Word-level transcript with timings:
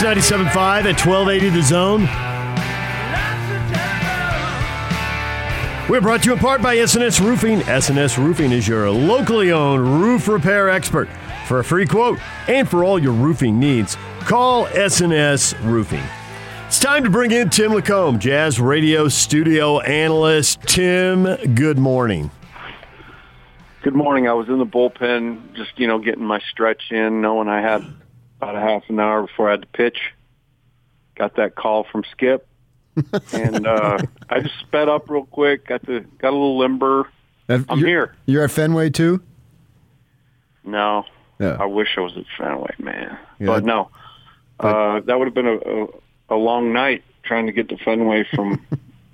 PK. 0.00 0.16
It's 0.16 0.30
97.5 0.30 0.56
at 0.56 1.06
1280 1.06 1.48
The 1.50 1.62
Zone. 1.62 2.00
We're 5.88 6.00
brought 6.00 6.22
to 6.22 6.28
you 6.28 6.32
in 6.34 6.38
part 6.38 6.62
by 6.62 6.76
SNS 6.76 7.20
Roofing. 7.20 7.60
SNS 7.60 8.16
Roofing 8.16 8.52
is 8.52 8.66
your 8.66 8.90
locally 8.90 9.50
owned 9.50 10.00
roof 10.00 10.28
repair 10.28 10.70
expert. 10.70 11.08
For 11.46 11.58
a 11.58 11.64
free 11.64 11.86
quote 11.86 12.20
and 12.48 12.68
for 12.68 12.84
all 12.84 12.98
your 12.98 13.12
roofing 13.12 13.58
needs, 13.58 13.96
call 14.20 14.66
SNS 14.66 15.60
Roofing. 15.64 16.04
It's 16.66 16.78
time 16.78 17.02
to 17.02 17.10
bring 17.10 17.32
in 17.32 17.50
Tim 17.50 17.72
LaComb, 17.72 18.20
Jazz 18.20 18.60
Radio 18.60 19.08
studio 19.08 19.80
analyst. 19.80 20.62
Tim, 20.62 21.24
good 21.54 21.78
morning. 21.78 22.30
Good 23.82 23.96
morning. 23.96 24.28
I 24.28 24.34
was 24.34 24.48
in 24.48 24.58
the 24.58 24.66
bullpen, 24.66 25.54
just 25.54 25.76
you 25.76 25.88
know, 25.88 25.98
getting 25.98 26.24
my 26.24 26.38
stretch 26.50 26.92
in, 26.92 27.20
knowing 27.20 27.48
I 27.48 27.60
had 27.60 27.82
about 28.40 28.56
a 28.56 28.60
half 28.60 28.84
an 28.88 28.98
hour 28.98 29.22
before 29.26 29.48
I 29.48 29.52
had 29.52 29.62
to 29.62 29.68
pitch. 29.68 29.98
Got 31.16 31.36
that 31.36 31.54
call 31.54 31.84
from 31.84 32.02
Skip, 32.12 32.46
and 33.32 33.66
uh, 33.66 33.98
I 34.30 34.40
just 34.40 34.58
sped 34.60 34.88
up 34.88 35.10
real 35.10 35.26
quick. 35.26 35.66
Got 35.66 35.84
to 35.86 36.00
got 36.18 36.30
a 36.30 36.32
little 36.36 36.56
limber. 36.58 37.08
That- 37.46 37.66
I'm 37.68 37.78
you're- 37.80 37.90
here. 37.90 38.16
You're 38.26 38.44
at 38.44 38.50
Fenway 38.50 38.90
too. 38.90 39.22
No, 40.64 41.04
Yeah. 41.38 41.56
I 41.58 41.64
wish 41.66 41.88
I 41.96 42.00
was 42.00 42.16
at 42.16 42.24
Fenway, 42.38 42.74
man. 42.78 43.18
Yeah. 43.38 43.46
But 43.46 43.64
no, 43.64 43.90
uh, 44.60 45.00
that 45.00 45.18
would 45.18 45.26
have 45.26 45.34
been 45.34 45.46
a, 45.46 45.56
a, 45.56 45.86
a 46.30 46.36
long 46.36 46.72
night 46.72 47.02
trying 47.22 47.46
to 47.46 47.52
get 47.52 47.68
to 47.70 47.76
Fenway 47.78 48.24
from 48.34 48.60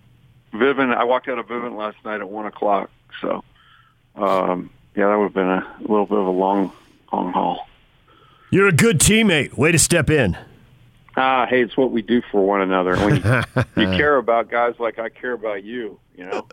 Vivint. 0.55 0.95
I 0.95 1.05
walked 1.05 1.29
out 1.29 1.39
of 1.39 1.47
Vivint 1.47 1.77
last 1.77 1.97
night 2.05 2.21
at 2.21 2.29
one 2.29 2.47
o'clock. 2.47 2.91
So, 3.21 3.43
um, 4.17 4.71
yeah, 4.97 5.09
that 5.09 5.17
would 5.17 5.25
have 5.25 5.35
been 5.35 5.49
a 5.49 5.77
little 5.81 6.07
bit 6.07 6.19
of 6.19 6.27
a 6.27 6.31
long, 6.31 6.73
long 7.13 7.33
haul. 7.33 7.69
You're 8.51 8.69
a 8.69 8.73
good 8.73 8.99
teammate. 9.01 9.55
Way 9.57 9.73
to 9.73 9.79
step 9.79 10.09
in. 10.11 10.37
Ah, 11.17 11.47
hey, 11.49 11.63
it's 11.63 11.77
what 11.77 11.91
we 11.93 12.03
do 12.03 12.23
for 12.31 12.47
one 12.47 12.61
another. 12.61 12.97
When 12.97 13.17
you, 13.17 13.23
you 13.83 13.97
care 13.97 14.17
about 14.17 14.51
guys 14.51 14.75
like 14.79 14.99
I 14.99 15.09
care 15.09 15.33
about 15.33 15.65
you, 15.65 15.99
you 16.17 16.27
know. 16.27 16.47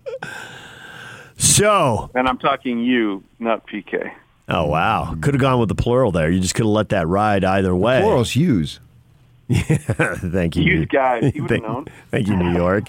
So, 1.38 2.10
And 2.16 2.28
I'm 2.28 2.38
talking 2.38 2.80
you, 2.80 3.24
not 3.40 3.68
PK. 3.68 4.12
oh 4.50 4.66
wow, 4.66 5.16
could 5.22 5.34
have 5.34 5.42
gone 5.42 5.60
with 5.60 5.70
the 5.70 5.76
plural 5.76 6.12
there. 6.12 6.30
You 6.32 6.40
just 6.40 6.56
could 6.56 6.64
have 6.66 6.72
let 6.72 6.90
that 6.90 7.08
ride 7.08 7.44
either 7.44 7.76
way. 7.76 8.02
Plural's 8.02 8.32
Hughes. 8.32 8.80
Thank 9.52 10.56
you. 10.56 10.64
You 10.64 10.80
New- 10.80 10.86
guys, 10.86 11.32
you 11.36 11.42
would 11.44 11.52
have 11.52 11.60
Thank, 11.62 11.64
known. 11.64 11.86
thank 12.12 12.28
you, 12.28 12.36
New 12.38 12.54
York. 12.56 12.86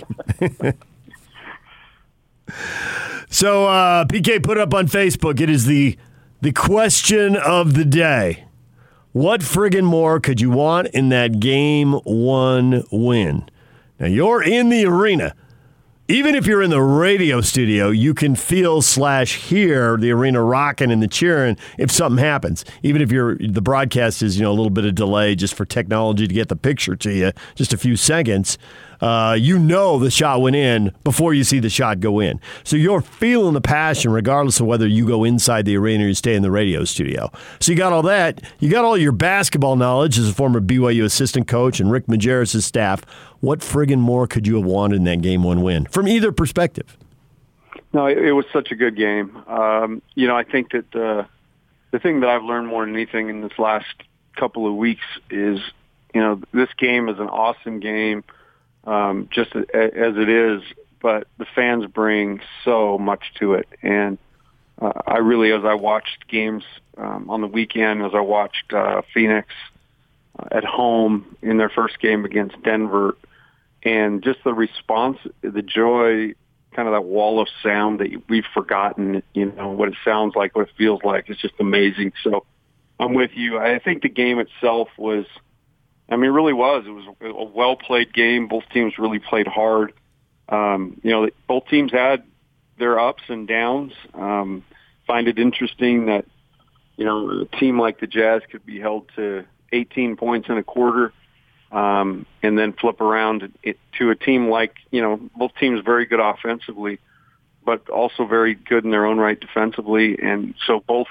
so 3.29 3.67
uh, 3.67 4.05
PK 4.05 4.43
put 4.43 4.59
up 4.59 4.73
on 4.75 4.87
Facebook. 4.87 5.41
It 5.41 5.51
is 5.51 5.67
the 5.67 5.99
the 6.41 6.53
question 6.53 7.37
of 7.37 7.75
the 7.75 7.85
day. 7.85 8.44
What 9.15 9.43
friggin' 9.43 9.85
more 9.85 10.19
could 10.19 10.41
you 10.41 10.51
want 10.51 10.89
in 10.89 11.11
that 11.11 11.39
game 11.39 11.93
one 12.03 12.83
win? 12.91 13.49
Now 14.01 14.07
you're 14.07 14.43
in 14.43 14.71
the 14.71 14.87
arena. 14.87 15.37
Even 16.09 16.35
if 16.35 16.49
you're 16.49 16.63
in 16.63 16.71
the 16.71 16.83
radio 16.83 17.41
studio, 17.41 17.91
you 17.91 18.13
can 18.13 18.35
feel 18.35 18.83
slash 18.83 19.37
hear 19.37 19.97
the 19.97 20.11
arena 20.11 20.43
rocking 20.43 20.91
and 20.91 21.01
the 21.01 21.07
cheering 21.07 21.57
if 21.79 21.93
something 21.93 22.23
happens. 22.23 22.65
Even 22.83 23.01
if 23.01 23.13
you're 23.13 23.37
the 23.39 23.63
broadcast 23.63 24.21
is 24.21 24.37
you 24.37 24.43
know 24.43 24.51
a 24.51 24.53
little 24.53 24.69
bit 24.69 24.85
of 24.85 24.97
delay 24.97 25.37
just 25.37 25.55
for 25.55 25.65
technology 25.65 26.27
to 26.27 26.35
get 26.35 26.49
the 26.49 26.57
picture 26.57 26.97
to 26.97 27.13
you, 27.13 27.31
just 27.55 27.73
a 27.73 27.79
few 27.79 27.95
seconds. 27.95 28.59
Uh, 29.05 29.35
you 29.35 29.59
know 29.59 29.99
the 29.99 30.11
shot 30.11 30.41
went 30.41 30.57
in 30.57 30.91
before 31.05 31.35
you 31.35 31.45
see 31.45 31.59
the 31.59 31.69
shot 31.69 32.01
go 32.01 32.21
in. 32.21 32.41
So 32.63 32.75
you're 32.75 33.03
feeling 33.03 33.53
the 33.53 33.61
passion 33.61 34.11
regardless 34.11 34.61
of 34.61 34.67
whether 34.67 34.87
you 34.87 35.07
go 35.07 35.25
inside 35.25 35.67
the 35.67 35.77
arena 35.77 36.05
or 36.05 36.09
you 36.09 36.15
stay 36.15 36.35
in 36.35 36.41
the 36.41 36.51
radio 36.51 36.85
studio. 36.87 37.31
So 37.61 37.71
you 37.71 37.77
got 37.77 37.93
all 37.93 38.01
that. 38.05 38.41
You 38.61 38.71
got 38.71 38.87
all 38.87 38.97
your 38.97 39.13
basketball 39.13 39.77
knowledge 39.77 40.19
as 40.19 40.31
a 40.31 40.33
former 40.33 40.59
BYU 40.59 41.05
assistant 41.05 41.49
coach 41.49 41.81
and 41.81 41.93
Rick 41.93 42.07
Majerus' 42.07 42.63
staff. 42.63 43.05
What 43.41 43.59
friggin' 43.59 43.99
more 43.99 44.27
could 44.27 44.47
you 44.47 44.57
have 44.57 44.65
wanted 44.65 44.97
in 44.97 45.05
that 45.05 45.21
game 45.21 45.43
one 45.43 45.61
win 45.61 45.85
from 45.85 46.09
either 46.09 46.33
perspective? 46.33 46.97
No, 47.93 48.07
it, 48.07 48.17
it 48.17 48.33
was 48.33 48.47
such 48.55 48.73
a 48.73 48.75
good 48.75 48.97
game. 48.97 49.37
Um, 49.47 50.01
you 50.15 50.27
know, 50.27 50.35
I 50.35 50.45
think 50.45 50.73
that 50.73 50.97
uh, 50.97 51.25
the 51.91 51.99
thing 51.99 52.21
that 52.21 52.31
I've 52.31 52.43
learned 52.43 52.69
more 52.69 52.87
than 52.87 52.95
anything 52.95 53.29
in 53.29 53.43
this 53.43 53.59
last 53.59 54.03
couple 54.35 54.67
of 54.67 54.75
weeks 54.77 55.05
is, 55.29 55.61
you 56.15 56.23
know, 56.23 56.41
this 56.55 56.71
game 56.79 57.11
is 57.11 57.19
an 57.19 57.29
awesome 57.29 57.81
game, 57.81 58.25
um, 58.85 59.29
just 59.31 59.55
as 59.55 59.65
it 59.73 60.29
is. 60.29 60.63
But 61.01 61.27
the 61.37 61.47
fans 61.55 61.85
bring 61.87 62.41
so 62.65 62.97
much 62.97 63.35
to 63.39 63.55
it, 63.55 63.69
and 63.83 64.17
uh, 64.81 64.93
I 65.07 65.19
really, 65.19 65.53
as 65.53 65.63
I 65.65 65.75
watched 65.75 66.27
games 66.29 66.65
um, 66.97 67.29
on 67.29 67.43
the 67.43 67.47
weekend, 67.47 68.03
as 68.03 68.13
I 68.15 68.21
watched 68.21 68.73
uh, 68.73 69.03
Phoenix 69.13 69.49
uh, 70.39 70.47
at 70.51 70.65
home 70.65 71.37
in 71.43 71.59
their 71.59 71.69
first 71.69 72.01
game 72.01 72.25
against 72.25 72.61
Denver, 72.63 73.17
and 73.83 74.23
just 74.23 74.43
the 74.45 74.55
response, 74.55 75.19
the 75.43 75.61
joy, 75.61 76.33
kind 76.75 76.89
of 76.89 76.95
that 76.95 77.05
wall 77.05 77.41
of 77.41 77.49
sound 77.63 78.01
that 78.01 78.23
we've 78.29 78.47
forgotten, 78.55 79.23
you 79.35 79.53
know, 79.53 79.69
what 79.69 79.89
it 79.89 79.95
sounds 80.05 80.35
like, 80.35 80.57
what 80.57 80.69
it 80.69 80.75
feels 80.77 81.01
like. 81.05 81.29
It's 81.29 81.41
just 81.41 81.55
amazing. 81.61 82.13
So 82.23 82.47
I'm 82.99 83.15
with 83.15 83.31
you. 83.35 83.59
I 83.59 83.79
think 83.79 84.03
the 84.03 84.09
game 84.09 84.39
itself 84.39 84.89
was, 84.97 85.27
I 86.09 86.17
mean, 86.17 86.27
it 86.27 86.35
really 86.35 86.53
was. 86.53 86.85
It 86.87 86.91
was 86.91 87.05
a 87.21 87.45
well 87.45 87.77
played 87.77 88.13
game. 88.13 88.49
Both 88.49 88.65
teams 88.73 88.99
really 88.99 89.19
played 89.19 89.47
hard. 89.47 89.93
Um, 90.49 91.01
you 91.03 91.11
know, 91.11 91.29
both 91.49 91.67
teams 91.69 91.93
had 91.93 92.25
their 92.79 92.99
ups 92.99 93.23
and 93.29 93.49
downs. 93.49 93.93
Um, 94.13 94.65
find 95.07 95.29
it 95.29 95.39
interesting 95.39 96.07
that, 96.07 96.27
you 96.97 97.05
know, 97.05 97.43
a 97.43 97.57
team 97.57 97.79
like 97.79 98.01
the 98.01 98.07
Jazz 98.07 98.43
could 98.51 98.67
be 98.67 98.79
held 98.79 99.11
to 99.17 99.45
18 99.73 100.17
points 100.17 100.49
in 100.49 100.59
a 100.59 100.63
quarter 100.63 101.13
um, 101.75 102.25
and 102.43 102.57
then 102.57 102.73
flip 102.73 103.01
around 103.01 103.53
it, 103.63 103.79
to 103.99 104.11
a 104.11 104.17
team 104.17 104.49
like 104.49 104.77
you 104.91 105.03
know 105.03 105.21
both 105.37 105.51
teams 105.59 105.81
very 105.85 106.07
good 106.07 106.21
offensively, 106.21 107.01
but 107.65 107.89
also 107.91 108.25
very 108.25 108.55
good 108.55 108.85
in 108.85 108.91
their 108.91 109.05
own 109.05 109.19
right 109.19 109.39
defensively, 109.39 110.17
and 110.23 110.55
so 110.67 110.81
both 110.87 111.09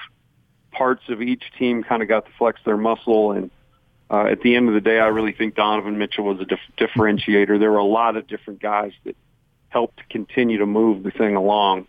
parts 0.71 1.03
of 1.09 1.21
each 1.21 1.43
team 1.59 1.83
kind 1.83 2.01
of 2.01 2.07
got 2.07 2.25
to 2.25 2.31
flex 2.37 2.59
their 2.65 2.77
muscle. 2.77 3.33
And 3.33 3.51
uh, 4.13 4.25
at 4.27 4.41
the 4.41 4.55
end 4.55 4.67
of 4.67 4.75
the 4.75 4.81
day, 4.81 4.99
I 4.99 5.07
really 5.07 5.31
think 5.31 5.55
Donovan 5.55 5.97
Mitchell 5.97 6.25
was 6.25 6.39
a 6.39 6.45
dif- 6.45 6.59
differentiator. 6.77 7.59
There 7.59 7.71
were 7.71 7.79
a 7.79 7.83
lot 7.83 8.15
of 8.15 8.27
different 8.27 8.61
guys 8.61 8.91
that 9.05 9.15
helped 9.69 10.07
continue 10.07 10.59
to 10.59 10.67
move 10.67 11.01
the 11.01 11.09
thing 11.09 11.35
along, 11.35 11.87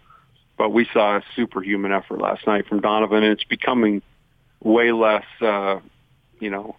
but 0.56 0.70
we 0.70 0.88
saw 0.90 1.18
a 1.18 1.22
superhuman 1.36 1.92
effort 1.92 2.22
last 2.22 2.46
night 2.46 2.66
from 2.66 2.80
Donovan, 2.80 3.24
and 3.24 3.32
it's 3.34 3.44
becoming 3.44 4.00
way 4.62 4.90
less, 4.90 5.26
uh, 5.42 5.80
you 6.40 6.48
know, 6.48 6.76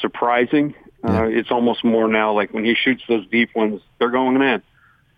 surprising. 0.00 0.74
Uh, 1.04 1.28
it's 1.28 1.52
almost 1.52 1.84
more 1.84 2.08
now 2.08 2.32
like 2.34 2.52
when 2.52 2.64
he 2.64 2.74
shoots 2.74 3.04
those 3.08 3.28
deep 3.28 3.54
ones, 3.54 3.80
they're 4.00 4.10
going 4.10 4.42
in. 4.42 4.60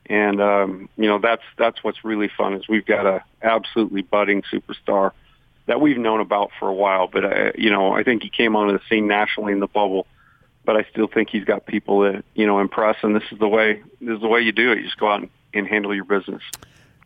And 0.05 0.43
um, 0.43 0.89
you 0.99 1.07
know 1.07 1.19
that's 1.19 1.45
that's 1.57 1.83
what's 1.83 2.05
really 2.05 2.28
fun 2.37 2.55
is 2.55 2.69
we've 2.69 2.84
got 2.84 3.07
a 3.07 3.25
absolutely 3.43 4.03
budding 4.03 4.43
superstar 4.53 5.12
that 5.70 5.81
we've 5.81 5.98
known 5.98 6.20
about 6.20 6.50
for 6.58 6.69
a 6.69 6.75
while. 6.75 7.06
But 7.06 7.25
uh, 7.25 7.53
you 7.56 7.70
know 7.70 7.92
I 7.92 8.03
think 8.03 8.25
he 8.25 8.28
came 8.28 8.56
onto 8.56 8.76
the 8.76 8.82
scene 8.91 9.06
nationally 9.06 9.53
in 9.53 9.60
the 9.60 9.68
bubble, 9.68 10.09
but 10.65 10.77
I 10.77 10.84
still 10.91 11.06
think 11.06 11.30
he's 11.30 11.45
got 11.45 11.65
people 11.65 12.00
that 12.00 12.24
you 12.34 12.45
know 12.45 12.59
impress. 12.59 12.97
And 13.04 13.15
this 13.15 13.22
is 13.30 13.39
the 13.39 13.48
way 13.48 13.80
this 14.00 14.16
is 14.16 14.21
the 14.21 14.28
way 14.28 14.41
you 14.41 14.50
do 14.50 14.72
it. 14.72 14.78
You 14.78 14.84
just 14.84 14.98
go 14.98 15.09
out 15.09 15.21
and, 15.21 15.30
and 15.54 15.68
handle 15.68 15.95
your 15.95 16.04
business. 16.04 16.42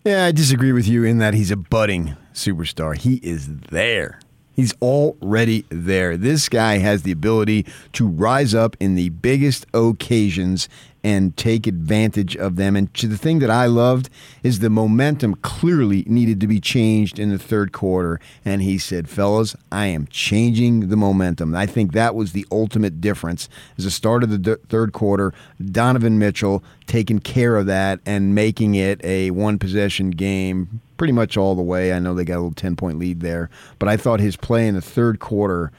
Yeah, 0.03 0.25
I 0.25 0.33
disagree 0.33 0.73
with 0.73 0.89
you 0.89 1.05
in 1.05 1.19
that 1.19 1.35
he's 1.35 1.50
a 1.50 1.56
budding 1.56 2.17
superstar. 2.33 2.97
He 2.97 3.17
is 3.23 3.49
there. 3.71 4.19
He's 4.55 4.73
already 4.81 5.67
there. 5.69 6.17
This 6.17 6.49
guy 6.49 6.79
has 6.79 7.03
the 7.03 7.12
ability 7.12 7.67
to 7.94 8.06
rise 8.06 8.55
up 8.55 8.77
in 8.81 8.94
the 8.94 9.11
biggest 9.11 9.67
occasions 9.75 10.69
and 11.05 11.37
take 11.37 11.67
advantage 11.67 12.35
of 12.35 12.56
them. 12.56 12.75
And 12.75 12.89
the 12.95 13.19
thing 13.19 13.41
that 13.41 13.51
I 13.51 13.67
loved 13.67 14.09
is 14.43 14.59
the 14.59 14.71
momentum 14.71 15.35
clearly 15.37 16.03
needed 16.06 16.41
to 16.41 16.47
be 16.47 16.61
changed 16.61 17.19
in 17.19 17.29
the 17.29 17.39
third 17.39 17.73
quarter. 17.73 18.19
And 18.43 18.62
he 18.62 18.79
said, 18.79 19.09
Fellas, 19.09 19.55
I 19.71 19.87
am 19.87 20.06
changing 20.06 20.89
the 20.89 20.97
momentum. 20.97 21.55
I 21.55 21.67
think 21.67 21.93
that 21.93 22.15
was 22.15 22.33
the 22.33 22.47
ultimate 22.51 23.03
difference. 23.03 23.51
As 23.77 23.85
the 23.85 23.91
start 23.91 24.23
of 24.23 24.31
the 24.31 24.39
d- 24.39 24.55
third 24.71 24.95
quarter, 24.95 25.35
Donovan 25.62 26.19
Mitchell 26.19 26.65
taking 26.87 27.19
care 27.19 27.56
of 27.56 27.67
that 27.67 28.01
and 28.06 28.35
making 28.35 28.75
it 28.75 29.05
a 29.05 29.31
one 29.31 29.59
possession 29.59 30.11
game 30.11 30.81
pretty 30.97 31.12
much 31.12 31.37
all 31.37 31.55
the 31.55 31.62
way. 31.62 31.93
I 31.93 31.99
know 31.99 32.15
they 32.15 32.25
got 32.25 32.37
a 32.37 32.41
little 32.41 32.53
10 32.53 32.77
point 32.77 32.99
lead 32.99 33.21
there, 33.21 33.51
but 33.79 33.91
I 33.91 33.99
thought 33.99 34.21
his 34.21 34.37
play 34.37 34.67
in 34.67 34.75
the 34.75 34.81
third 34.81 35.21
quarter 35.21 35.71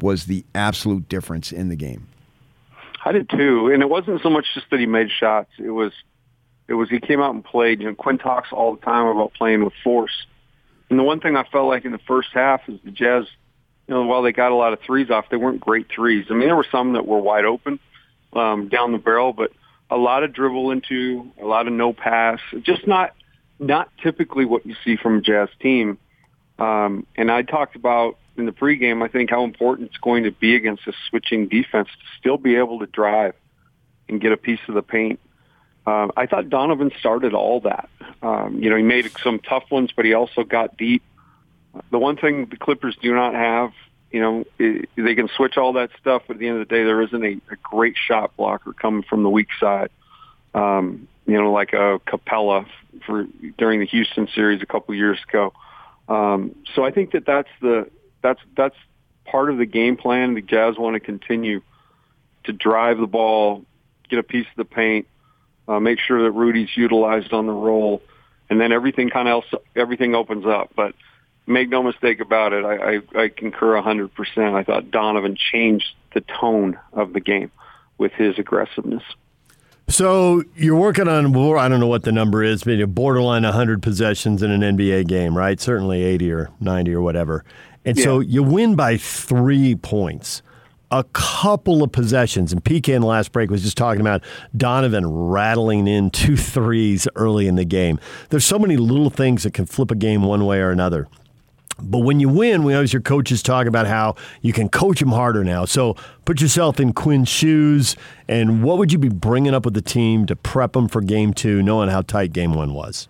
was 0.00 0.24
the 0.24 0.44
absolute 0.54 1.06
difference 1.10 1.52
in 1.52 1.68
the 1.68 1.76
game. 1.76 2.06
I 3.04 3.12
did 3.12 3.30
too, 3.30 3.70
and 3.72 3.82
it 3.82 3.88
wasn't 3.88 4.22
so 4.22 4.30
much 4.30 4.46
just 4.54 4.66
that 4.70 4.80
he 4.80 4.86
made 4.86 5.10
shots. 5.10 5.50
It 5.58 5.70
was, 5.70 5.92
it 6.68 6.74
was 6.74 6.90
he 6.90 7.00
came 7.00 7.20
out 7.20 7.34
and 7.34 7.44
played. 7.44 7.80
You 7.80 7.88
know, 7.88 7.94
Quinn 7.94 8.18
talks 8.18 8.48
all 8.52 8.74
the 8.74 8.80
time 8.80 9.06
about 9.06 9.32
playing 9.34 9.64
with 9.64 9.72
force, 9.82 10.26
and 10.90 10.98
the 10.98 11.02
one 11.02 11.20
thing 11.20 11.36
I 11.36 11.44
felt 11.44 11.68
like 11.68 11.84
in 11.84 11.92
the 11.92 12.00
first 12.06 12.28
half 12.32 12.68
is 12.68 12.78
the 12.84 12.90
Jazz. 12.90 13.24
You 13.86 13.94
know, 13.94 14.02
while 14.04 14.22
they 14.22 14.30
got 14.30 14.52
a 14.52 14.54
lot 14.54 14.72
of 14.72 14.80
threes 14.80 15.10
off, 15.10 15.30
they 15.30 15.36
weren't 15.36 15.60
great 15.60 15.88
threes. 15.88 16.26
I 16.30 16.34
mean, 16.34 16.46
there 16.46 16.54
were 16.54 16.66
some 16.70 16.92
that 16.92 17.06
were 17.06 17.18
wide 17.18 17.44
open 17.44 17.80
um, 18.32 18.68
down 18.68 18.92
the 18.92 18.98
barrel, 18.98 19.32
but 19.32 19.50
a 19.90 19.96
lot 19.96 20.22
of 20.22 20.32
dribble 20.32 20.70
into, 20.70 21.32
a 21.42 21.44
lot 21.44 21.66
of 21.66 21.72
no 21.72 21.92
pass. 21.92 22.38
Just 22.62 22.86
not, 22.86 23.14
not 23.58 23.90
typically 24.00 24.44
what 24.44 24.64
you 24.64 24.76
see 24.84 24.96
from 24.96 25.18
a 25.18 25.20
Jazz 25.20 25.48
team. 25.60 25.98
Um, 26.60 27.04
and 27.16 27.32
I 27.32 27.42
talked 27.42 27.74
about 27.74 28.16
in 28.40 28.46
the 28.46 28.52
pregame, 28.52 29.04
I 29.04 29.08
think 29.08 29.30
how 29.30 29.44
important 29.44 29.90
it's 29.90 29.98
going 29.98 30.24
to 30.24 30.32
be 30.32 30.56
against 30.56 30.86
a 30.86 30.92
switching 31.08 31.46
defense 31.46 31.88
to 31.88 32.18
still 32.18 32.38
be 32.38 32.56
able 32.56 32.80
to 32.80 32.86
drive 32.86 33.34
and 34.08 34.20
get 34.20 34.32
a 34.32 34.36
piece 34.36 34.60
of 34.68 34.74
the 34.74 34.82
paint. 34.82 35.20
Um, 35.86 36.12
I 36.16 36.26
thought 36.26 36.48
Donovan 36.48 36.90
started 36.98 37.34
all 37.34 37.60
that. 37.60 37.88
Um, 38.22 38.62
you 38.62 38.70
know, 38.70 38.76
he 38.76 38.82
made 38.82 39.10
some 39.22 39.38
tough 39.38 39.70
ones, 39.70 39.90
but 39.94 40.04
he 40.04 40.14
also 40.14 40.42
got 40.42 40.76
deep. 40.76 41.02
The 41.90 41.98
one 41.98 42.16
thing 42.16 42.46
the 42.46 42.56
Clippers 42.56 42.96
do 43.00 43.14
not 43.14 43.34
have, 43.34 43.72
you 44.10 44.20
know, 44.20 44.44
they 44.58 45.14
can 45.14 45.28
switch 45.36 45.56
all 45.56 45.74
that 45.74 45.90
stuff, 46.00 46.22
but 46.26 46.34
at 46.34 46.40
the 46.40 46.48
end 46.48 46.60
of 46.60 46.68
the 46.68 46.74
day, 46.74 46.82
there 46.82 47.00
isn't 47.02 47.24
a, 47.24 47.40
a 47.50 47.56
great 47.62 47.96
shot 47.96 48.36
blocker 48.36 48.72
coming 48.72 49.04
from 49.04 49.22
the 49.22 49.30
weak 49.30 49.48
side. 49.60 49.90
Um, 50.52 51.06
you 51.26 51.40
know, 51.40 51.52
like 51.52 51.72
a 51.72 52.00
Capela 52.06 52.66
for 53.06 53.26
during 53.56 53.78
the 53.80 53.86
Houston 53.86 54.28
series 54.34 54.62
a 54.62 54.66
couple 54.66 54.94
years 54.94 55.18
ago. 55.28 55.52
Um, 56.08 56.56
so 56.74 56.84
I 56.84 56.90
think 56.90 57.12
that 57.12 57.24
that's 57.24 57.48
the 57.60 57.88
that's 58.22 58.40
that's 58.56 58.76
part 59.24 59.50
of 59.50 59.58
the 59.58 59.66
game 59.66 59.96
plan. 59.96 60.34
The 60.34 60.42
Jazz 60.42 60.76
want 60.76 60.94
to 60.94 61.00
continue 61.00 61.62
to 62.44 62.52
drive 62.52 62.98
the 62.98 63.06
ball, 63.06 63.64
get 64.08 64.18
a 64.18 64.22
piece 64.22 64.46
of 64.46 64.56
the 64.56 64.64
paint, 64.64 65.06
uh, 65.68 65.80
make 65.80 65.98
sure 66.00 66.22
that 66.24 66.32
Rudy's 66.32 66.76
utilized 66.76 67.32
on 67.32 67.46
the 67.46 67.52
roll, 67.52 68.02
and 68.48 68.60
then 68.60 68.72
everything 68.72 69.10
kind 69.10 69.28
of 69.28 69.32
else 69.32 69.62
everything 69.76 70.14
opens 70.14 70.46
up. 70.46 70.70
But 70.74 70.94
make 71.46 71.68
no 71.68 71.82
mistake 71.82 72.20
about 72.20 72.52
it, 72.52 72.64
I, 72.64 72.96
I, 72.96 73.22
I 73.24 73.28
concur 73.28 73.80
100%. 73.80 74.54
I 74.54 74.64
thought 74.64 74.90
Donovan 74.90 75.36
changed 75.36 75.94
the 76.14 76.22
tone 76.22 76.78
of 76.92 77.12
the 77.12 77.20
game 77.20 77.50
with 77.98 78.12
his 78.12 78.38
aggressiveness. 78.38 79.02
So 79.88 80.44
you're 80.54 80.76
working 80.76 81.08
on, 81.08 81.26
I 81.58 81.68
don't 81.68 81.80
know 81.80 81.88
what 81.88 82.04
the 82.04 82.12
number 82.12 82.44
is, 82.44 82.64
maybe 82.64 82.84
borderline 82.84 83.42
100 83.42 83.82
possessions 83.82 84.40
in 84.42 84.52
an 84.52 84.60
NBA 84.60 85.08
game, 85.08 85.36
right? 85.36 85.60
Certainly 85.60 86.04
80 86.04 86.32
or 86.32 86.50
90 86.60 86.94
or 86.94 87.00
whatever. 87.00 87.44
And 87.84 87.96
yeah. 87.96 88.04
so 88.04 88.20
you 88.20 88.42
win 88.42 88.74
by 88.74 88.96
three 88.96 89.74
points. 89.74 90.42
A 90.92 91.04
couple 91.12 91.84
of 91.84 91.92
possessions, 91.92 92.52
and 92.52 92.64
PK 92.64 92.94
in 92.94 93.02
the 93.02 93.06
last 93.06 93.30
break 93.30 93.48
was 93.48 93.62
just 93.62 93.76
talking 93.76 94.00
about 94.00 94.24
Donovan 94.56 95.06
rattling 95.06 95.86
in 95.86 96.10
two 96.10 96.36
threes 96.36 97.06
early 97.14 97.46
in 97.46 97.54
the 97.54 97.64
game. 97.64 98.00
There's 98.30 98.44
so 98.44 98.58
many 98.58 98.76
little 98.76 99.08
things 99.08 99.44
that 99.44 99.54
can 99.54 99.66
flip 99.66 99.92
a 99.92 99.94
game 99.94 100.24
one 100.24 100.44
way 100.46 100.58
or 100.58 100.70
another. 100.70 101.06
But 101.82 101.98
when 101.98 102.20
you 102.20 102.28
win, 102.28 102.64
we 102.64 102.74
always 102.74 102.90
hear 102.90 103.00
coaches 103.00 103.42
talk 103.42 103.66
about 103.66 103.86
how 103.86 104.16
you 104.42 104.52
can 104.52 104.68
coach 104.68 105.00
them 105.00 105.10
harder 105.10 105.44
now. 105.44 105.64
So 105.64 105.94
put 106.24 106.40
yourself 106.40 106.80
in 106.80 106.92
Quinn's 106.92 107.28
shoes, 107.28 107.96
and 108.28 108.62
what 108.62 108.78
would 108.78 108.92
you 108.92 108.98
be 108.98 109.08
bringing 109.08 109.54
up 109.54 109.64
with 109.64 109.74
the 109.74 109.82
team 109.82 110.26
to 110.26 110.36
prep 110.36 110.72
them 110.72 110.88
for 110.88 111.00
game 111.00 111.32
two, 111.32 111.62
knowing 111.62 111.88
how 111.88 112.02
tight 112.02 112.32
game 112.32 112.52
one 112.52 112.74
was? 112.74 113.08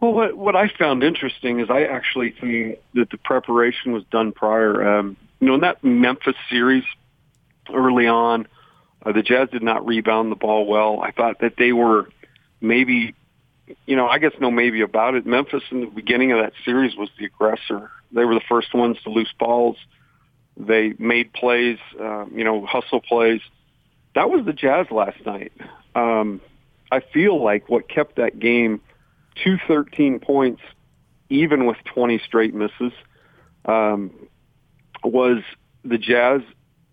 Well, 0.00 0.12
what, 0.12 0.36
what 0.36 0.56
I 0.56 0.68
found 0.68 1.02
interesting 1.02 1.60
is 1.60 1.70
I 1.70 1.84
actually 1.84 2.30
think 2.30 2.78
that 2.94 3.10
the 3.10 3.18
preparation 3.18 3.92
was 3.92 4.04
done 4.10 4.32
prior. 4.32 4.98
Um, 4.98 5.16
you 5.40 5.48
know, 5.48 5.54
in 5.54 5.60
that 5.62 5.82
Memphis 5.82 6.36
series 6.48 6.84
early 7.72 8.06
on, 8.06 8.46
uh, 9.04 9.12
the 9.12 9.22
Jazz 9.22 9.48
did 9.50 9.62
not 9.62 9.86
rebound 9.86 10.30
the 10.30 10.36
ball 10.36 10.66
well. 10.66 11.00
I 11.00 11.10
thought 11.10 11.40
that 11.40 11.54
they 11.56 11.72
were 11.72 12.08
maybe 12.60 13.14
you 13.86 13.96
know, 13.96 14.08
I 14.08 14.18
guess 14.18 14.32
no 14.40 14.50
maybe 14.50 14.80
about 14.80 15.14
it. 15.14 15.26
Memphis 15.26 15.62
in 15.70 15.80
the 15.80 15.86
beginning 15.86 16.32
of 16.32 16.38
that 16.38 16.52
series 16.64 16.96
was 16.96 17.10
the 17.18 17.26
aggressor. 17.26 17.90
They 18.12 18.24
were 18.24 18.34
the 18.34 18.42
first 18.48 18.74
ones 18.74 18.96
to 19.04 19.10
lose 19.10 19.32
balls. 19.38 19.76
They 20.56 20.94
made 20.98 21.32
plays, 21.32 21.78
uh, 22.00 22.26
you 22.34 22.44
know, 22.44 22.64
hustle 22.66 23.00
plays. 23.00 23.40
That 24.14 24.30
was 24.30 24.44
the 24.44 24.52
Jazz 24.52 24.86
last 24.90 25.24
night. 25.24 25.52
Um, 25.94 26.40
I 26.90 27.00
feel 27.00 27.42
like 27.42 27.68
what 27.68 27.88
kept 27.88 28.16
that 28.16 28.38
game 28.38 28.80
to 29.44 29.58
13 29.66 30.20
points, 30.20 30.62
even 31.28 31.66
with 31.66 31.76
20 31.94 32.18
straight 32.18 32.54
misses, 32.54 32.92
um, 33.64 34.10
was 35.04 35.42
the 35.84 35.98
Jazz. 35.98 36.42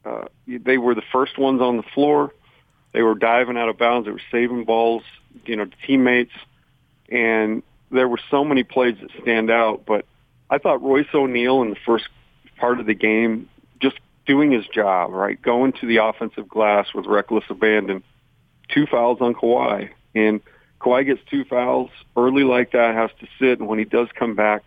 Uh, 0.04 0.26
they 0.48 0.78
were 0.78 0.96
the 0.96 1.04
first 1.12 1.38
ones 1.38 1.62
on 1.62 1.78
the 1.78 1.84
floor. 1.94 2.34
They 2.92 3.02
were 3.02 3.16
diving 3.16 3.58
out 3.58 3.70
of 3.70 3.78
bounds. 3.78 4.06
They 4.06 4.12
were 4.12 4.22
saving 4.32 4.66
balls, 4.66 5.04
you 5.46 5.56
know, 5.56 5.66
to 5.66 5.76
teammates 5.86 6.32
and 7.10 7.64
there 7.92 8.08
were 8.08 8.20
so 8.32 8.44
many 8.44 8.64
plays 8.64 8.96
that 9.02 9.10
stand 9.22 9.52
out. 9.52 9.86
But 9.86 10.06
I 10.50 10.58
thought 10.58 10.82
Royce 10.82 11.08
O'Neale 11.14 11.62
in 11.62 11.70
the 11.70 11.78
first 11.86 12.08
part 12.58 12.80
of 12.80 12.86
the 12.86 12.94
game 12.94 13.50
just 13.82 14.00
doing 14.26 14.52
his 14.52 14.66
job, 14.68 15.12
right, 15.12 15.40
going 15.42 15.74
to 15.74 15.86
the 15.86 15.98
offensive 15.98 16.48
glass 16.48 16.88
with 16.94 17.06
reckless 17.06 17.44
abandon. 17.50 18.04
Two 18.70 18.88
fouls 18.88 19.20
on 19.22 19.36
Kawhi, 19.36 19.90
and 20.16 20.42
Kawhi 20.80 21.06
gets 21.06 21.22
two 21.30 21.46
fouls 21.46 21.90
early 22.16 22.44
like 22.44 22.72
that, 22.72 22.96
has 22.96 23.10
to 23.20 23.28
sit, 23.40 23.60
and 23.60 23.68
when 23.68 23.80
he 23.80 23.86
does 23.86 24.08
come 24.14 24.36
back, 24.36 24.64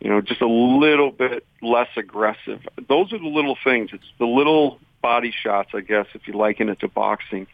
you 0.00 0.08
know, 0.10 0.20
just 0.20 0.40
a 0.40 0.48
little 0.48 1.10
bit 1.10 1.44
less 1.60 1.88
aggressive. 1.96 2.60
Those 2.88 3.12
are 3.12 3.18
the 3.18 3.26
little 3.26 3.56
things. 3.64 3.90
It's 3.92 4.04
the 4.18 4.26
little 4.26 4.78
body 5.02 5.32
shots, 5.32 5.70
I 5.74 5.80
guess, 5.80 6.06
if 6.14 6.28
you 6.28 6.34
liken 6.34 6.68
it 6.68 6.80
to 6.80 6.88
boxing 6.88 7.46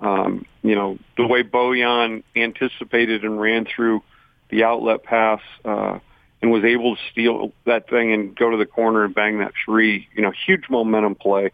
um, 0.00 0.46
you 0.62 0.74
know, 0.74 0.98
the 1.16 1.26
way 1.26 1.42
Bojan 1.42 2.22
anticipated 2.36 3.24
and 3.24 3.40
ran 3.40 3.64
through 3.66 4.02
the 4.48 4.64
outlet 4.64 5.02
pass 5.02 5.40
uh, 5.64 5.98
and 6.40 6.50
was 6.50 6.64
able 6.64 6.96
to 6.96 7.02
steal 7.10 7.52
that 7.66 7.88
thing 7.90 8.12
and 8.12 8.36
go 8.36 8.50
to 8.50 8.56
the 8.56 8.66
corner 8.66 9.04
and 9.04 9.14
bang 9.14 9.38
that 9.38 9.52
three, 9.64 10.08
you 10.14 10.22
know, 10.22 10.32
huge 10.46 10.64
momentum 10.70 11.14
play. 11.14 11.50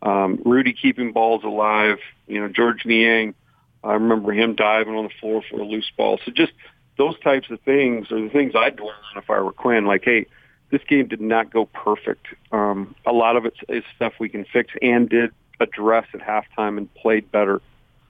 Um, 0.00 0.40
Rudy 0.44 0.72
keeping 0.72 1.12
balls 1.12 1.44
alive, 1.44 1.98
you 2.26 2.40
know, 2.40 2.48
Georges 2.48 2.86
Niang, 2.86 3.34
I 3.84 3.94
remember 3.94 4.32
him 4.32 4.54
diving 4.54 4.94
on 4.94 5.04
the 5.04 5.10
floor 5.20 5.42
for 5.48 5.60
a 5.60 5.64
loose 5.64 5.90
ball. 5.96 6.18
So 6.24 6.30
just 6.30 6.52
those 6.98 7.18
types 7.20 7.50
of 7.50 7.60
things 7.60 8.10
are 8.12 8.20
the 8.20 8.28
things 8.28 8.54
I'd 8.54 8.78
learn 8.78 8.94
if 9.16 9.28
I 9.28 9.40
were 9.40 9.52
Quinn. 9.52 9.86
Like, 9.86 10.04
hey, 10.04 10.26
this 10.70 10.82
game 10.88 11.08
did 11.08 11.20
not 11.20 11.50
go 11.50 11.66
perfect. 11.66 12.26
Um, 12.50 12.94
a 13.04 13.12
lot 13.12 13.36
of 13.36 13.44
it 13.44 13.54
is 13.68 13.84
stuff 13.96 14.14
we 14.18 14.28
can 14.28 14.44
fix 14.44 14.72
and 14.80 15.08
did 15.08 15.30
address 15.60 16.06
at 16.14 16.20
halftime 16.20 16.78
and 16.78 16.92
played 16.94 17.30
better 17.30 17.60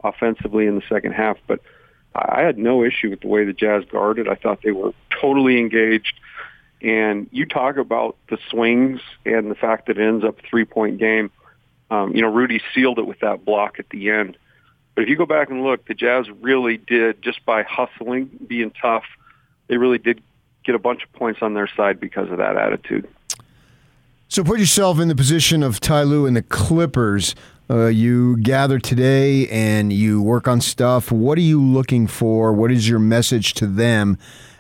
offensively 0.05 0.67
in 0.67 0.75
the 0.75 0.83
second 0.89 1.13
half. 1.13 1.39
But 1.47 1.61
I 2.15 2.43
had 2.43 2.59
no 2.59 2.85
issue 2.85 3.11
with 3.11 3.21
the 3.21 3.29
way 3.29 3.45
the 3.45 3.53
Jazz 3.53 3.85
guarded. 3.91 4.29
I 4.29 4.35
thought 4.35 4.61
they 4.63 4.73
were 4.73 4.93
totally 5.21 5.59
engaged. 5.59 6.15
And 6.83 7.29
you 7.31 7.47
talk 7.47 7.77
about 7.77 8.17
the 8.29 8.39
swings 8.51 9.01
and 9.25 9.51
the 9.51 9.55
fact 9.55 9.87
that 9.87 9.99
it 9.99 10.07
ends 10.07 10.25
up 10.25 10.39
a 10.39 10.43
three-point 10.43 10.99
game. 10.99 11.31
Um, 11.91 12.15
you 12.15 12.23
know, 12.23 12.33
Rudy 12.33 12.61
sealed 12.75 12.99
it 12.99 13.07
with 13.07 13.21
that 13.21 13.45
block 13.45 13.79
at 13.79 13.89
the 13.91 14.11
end. 14.11 14.37
But 14.95 15.05
if 15.05 15.09
you 15.09 15.17
go 15.17 15.27
back 15.27 15.51
and 15.51 15.63
look, 15.63 15.87
the 15.87 15.95
Jazz 15.95 16.31
really 16.41 16.77
did, 16.77 17.23
just 17.23 17.45
by 17.47 17.63
hustling, 17.63 18.31
being 18.47 18.71
tough, 18.71 19.05
they 19.69 19.77
really 19.77 19.99
did 19.99 20.23
get 20.65 20.75
a 20.75 20.79
bunch 20.79 21.03
of 21.03 21.13
points 21.13 21.41
on 21.43 21.55
their 21.55 21.69
side 21.77 21.99
because 21.99 22.31
of 22.31 22.39
that 22.39 22.57
attitude. 22.57 23.09
So 24.29 24.45
put 24.45 24.59
yourself 24.59 24.99
in 24.99 25.09
the 25.09 25.15
position 25.15 25.63
of 25.63 25.81
Ty 25.81 26.05
Lue 26.05 26.27
and 26.27 26.37
the 26.37 26.43
Clippers. 26.43 27.35
Uh, 27.71 27.87
you 27.87 28.37
gather 28.39 28.79
today 28.79 29.49
and 29.49 29.93
you 29.93 30.21
work 30.21 30.47
on 30.47 30.61
stuff. 30.61 31.11
What 31.11 31.39
are 31.39 31.43
you 31.43 31.61
looking 31.61 32.07
for? 32.07 32.53
What 32.53 32.71
is 32.71 32.89
your 32.89 32.99
message 32.99 33.55
to 33.55 33.67
them? 33.67 34.19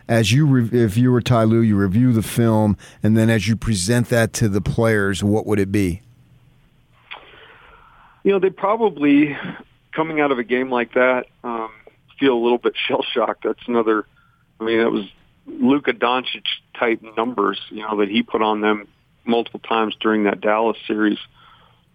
As 0.08 0.32
you, 0.32 0.46
re- 0.46 0.68
if 0.78 0.96
you 0.96 1.12
were 1.12 1.22
Ty 1.22 1.44
Lue, 1.44 1.60
you 1.60 1.76
review 1.76 2.12
the 2.12 2.22
film, 2.22 2.76
and 3.02 3.16
then 3.16 3.30
as 3.30 3.48
you 3.48 3.56
present 3.56 4.08
that 4.08 4.32
to 4.34 4.48
the 4.48 4.60
players, 4.60 5.22
what 5.22 5.46
would 5.46 5.58
it 5.58 5.72
be? 5.72 6.02
You 8.24 8.32
know, 8.32 8.38
they 8.38 8.50
probably 8.50 9.36
coming 9.94 10.20
out 10.20 10.32
of 10.32 10.38
a 10.38 10.44
game 10.44 10.70
like 10.70 10.94
that 10.94 11.26
um, 11.44 11.70
feel 12.18 12.34
a 12.34 12.42
little 12.42 12.58
bit 12.58 12.74
shell 12.88 13.04
shocked. 13.12 13.44
That's 13.44 13.66
another. 13.66 14.06
I 14.60 14.64
mean, 14.64 14.80
it 14.80 14.90
was 14.90 15.06
Luka 15.46 15.92
Doncic 15.92 16.44
type 16.78 17.02
numbers, 17.16 17.60
you 17.70 17.82
know, 17.82 17.98
that 17.98 18.08
he 18.08 18.22
put 18.22 18.42
on 18.42 18.60
them 18.60 18.88
multiple 19.24 19.60
times 19.60 19.96
during 20.00 20.24
that 20.24 20.40
Dallas 20.40 20.76
series. 20.86 21.18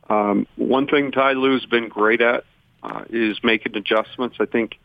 Um, 0.09 0.47
one 0.55 0.87
thing 0.87 1.11
Ty 1.11 1.33
Lue's 1.33 1.65
been 1.65 1.89
great 1.89 2.21
at 2.21 2.43
uh, 2.83 3.03
is 3.09 3.37
making 3.43 3.75
adjustments. 3.75 4.37
I 4.39 4.45
think 4.45 4.77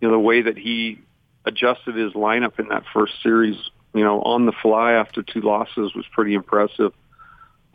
you 0.00 0.08
know 0.08 0.14
the 0.14 0.20
way 0.20 0.42
that 0.42 0.56
he 0.56 0.98
adjusted 1.44 1.96
his 1.96 2.12
lineup 2.12 2.58
in 2.60 2.68
that 2.68 2.84
first 2.92 3.14
series, 3.22 3.56
you 3.94 4.04
know, 4.04 4.22
on 4.22 4.46
the 4.46 4.52
fly 4.62 4.92
after 4.92 5.22
two 5.22 5.40
losses 5.40 5.94
was 5.94 6.04
pretty 6.12 6.34
impressive. 6.34 6.92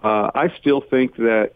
Uh, 0.01 0.31
I 0.33 0.53
still 0.59 0.81
think 0.81 1.17
that 1.17 1.53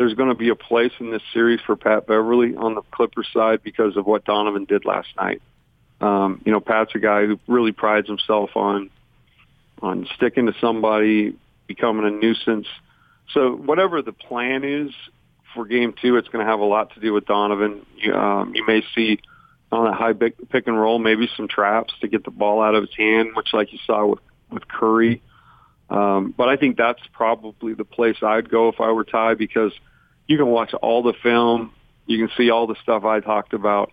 there's 0.00 0.14
going 0.14 0.30
to 0.30 0.34
be 0.34 0.48
a 0.48 0.54
place 0.54 0.92
in 0.98 1.10
this 1.10 1.20
series 1.34 1.60
for 1.66 1.76
Pat 1.76 2.06
Beverley 2.06 2.56
on 2.56 2.74
the 2.74 2.80
Clippers 2.90 3.28
side 3.34 3.62
because 3.62 3.98
of 3.98 4.06
what 4.06 4.24
Donovan 4.24 4.64
did 4.64 4.86
last 4.86 5.08
night. 5.18 5.42
Um, 6.00 6.40
you 6.46 6.52
know, 6.52 6.60
Pat's 6.60 6.92
a 6.94 6.98
guy 6.98 7.26
who 7.26 7.38
really 7.46 7.72
prides 7.72 8.08
himself 8.08 8.48
on 8.56 8.88
on 9.82 10.08
sticking 10.16 10.46
to 10.46 10.54
somebody, 10.58 11.36
becoming 11.66 12.06
a 12.06 12.10
nuisance. 12.10 12.66
So 13.34 13.50
whatever 13.54 14.00
the 14.00 14.12
plan 14.12 14.64
is 14.64 14.90
for 15.52 15.66
game 15.66 15.92
two, 16.00 16.16
it's 16.16 16.28
going 16.28 16.46
to 16.46 16.50
have 16.50 16.60
a 16.60 16.64
lot 16.64 16.94
to 16.94 17.00
do 17.00 17.12
with 17.12 17.26
Donovan. 17.26 17.84
You, 17.98 18.14
um, 18.14 18.54
you 18.54 18.64
may 18.66 18.82
see 18.94 19.20
on 19.70 19.86
a 19.86 19.94
high 19.94 20.14
pick, 20.14 20.48
pick 20.48 20.66
and 20.66 20.80
roll, 20.80 20.98
maybe 20.98 21.28
some 21.36 21.46
traps 21.46 21.92
to 22.00 22.08
get 22.08 22.24
the 22.24 22.30
ball 22.30 22.62
out 22.62 22.74
of 22.74 22.84
his 22.84 22.96
hand, 22.96 23.34
much 23.34 23.50
like 23.52 23.70
you 23.70 23.78
saw 23.86 24.06
with, 24.06 24.20
with 24.50 24.66
Curry. 24.66 25.20
Um, 25.90 26.32
but 26.34 26.48
I 26.48 26.56
think 26.56 26.78
that's 26.78 27.02
probably 27.12 27.74
the 27.74 27.84
place 27.84 28.16
I'd 28.22 28.48
go 28.48 28.70
if 28.70 28.80
I 28.80 28.92
were 28.92 29.04
Ty 29.04 29.34
because 29.34 29.72
you 30.30 30.36
can 30.36 30.46
watch 30.46 30.72
all 30.74 31.02
the 31.02 31.12
film. 31.24 31.72
You 32.06 32.24
can 32.24 32.36
see 32.36 32.50
all 32.50 32.68
the 32.68 32.76
stuff 32.84 33.04
I 33.04 33.18
talked 33.18 33.52
about. 33.52 33.90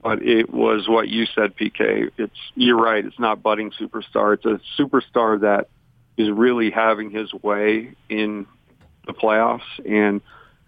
But 0.00 0.22
it 0.22 0.48
was 0.48 0.88
what 0.88 1.08
you 1.08 1.26
said, 1.34 1.56
PK. 1.56 2.12
It's 2.16 2.38
you're 2.54 2.80
right. 2.80 3.04
It's 3.04 3.18
not 3.18 3.42
budding 3.42 3.72
superstar. 3.72 4.34
It's 4.34 4.44
a 4.44 4.60
superstar 4.80 5.40
that 5.40 5.66
is 6.16 6.30
really 6.30 6.70
having 6.70 7.10
his 7.10 7.32
way 7.34 7.94
in 8.08 8.46
the 9.04 9.14
playoffs 9.14 9.62
and 9.84 10.20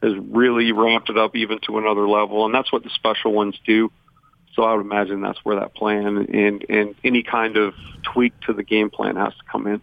has 0.03 0.13
really 0.29 0.73
ramped 0.73 1.09
it 1.09 1.17
up 1.17 1.37
even 1.37 1.61
to 1.69 1.79
another 1.79 2.09
level. 2.09 2.45
And 2.45 2.53
that's 2.53 2.73
what 2.73 2.83
the 2.83 2.91
special 2.91 3.33
ones 3.33 3.57
do. 3.65 3.93
So 4.55 4.65
I 4.65 4.75
would 4.75 4.85
imagine 4.85 5.21
that's 5.21 5.45
where 5.45 5.61
that 5.61 5.75
plan 5.77 6.17
and, 6.17 6.65
and 6.69 6.95
any 7.05 7.23
kind 7.23 7.57
of 7.57 7.75
tweak 8.03 8.33
to 8.47 8.55
the 8.55 8.65
game 8.65 8.91
plan 8.91 9.15
has 9.15 9.35
to 9.35 9.45
come 9.53 9.69
in. 9.69 9.81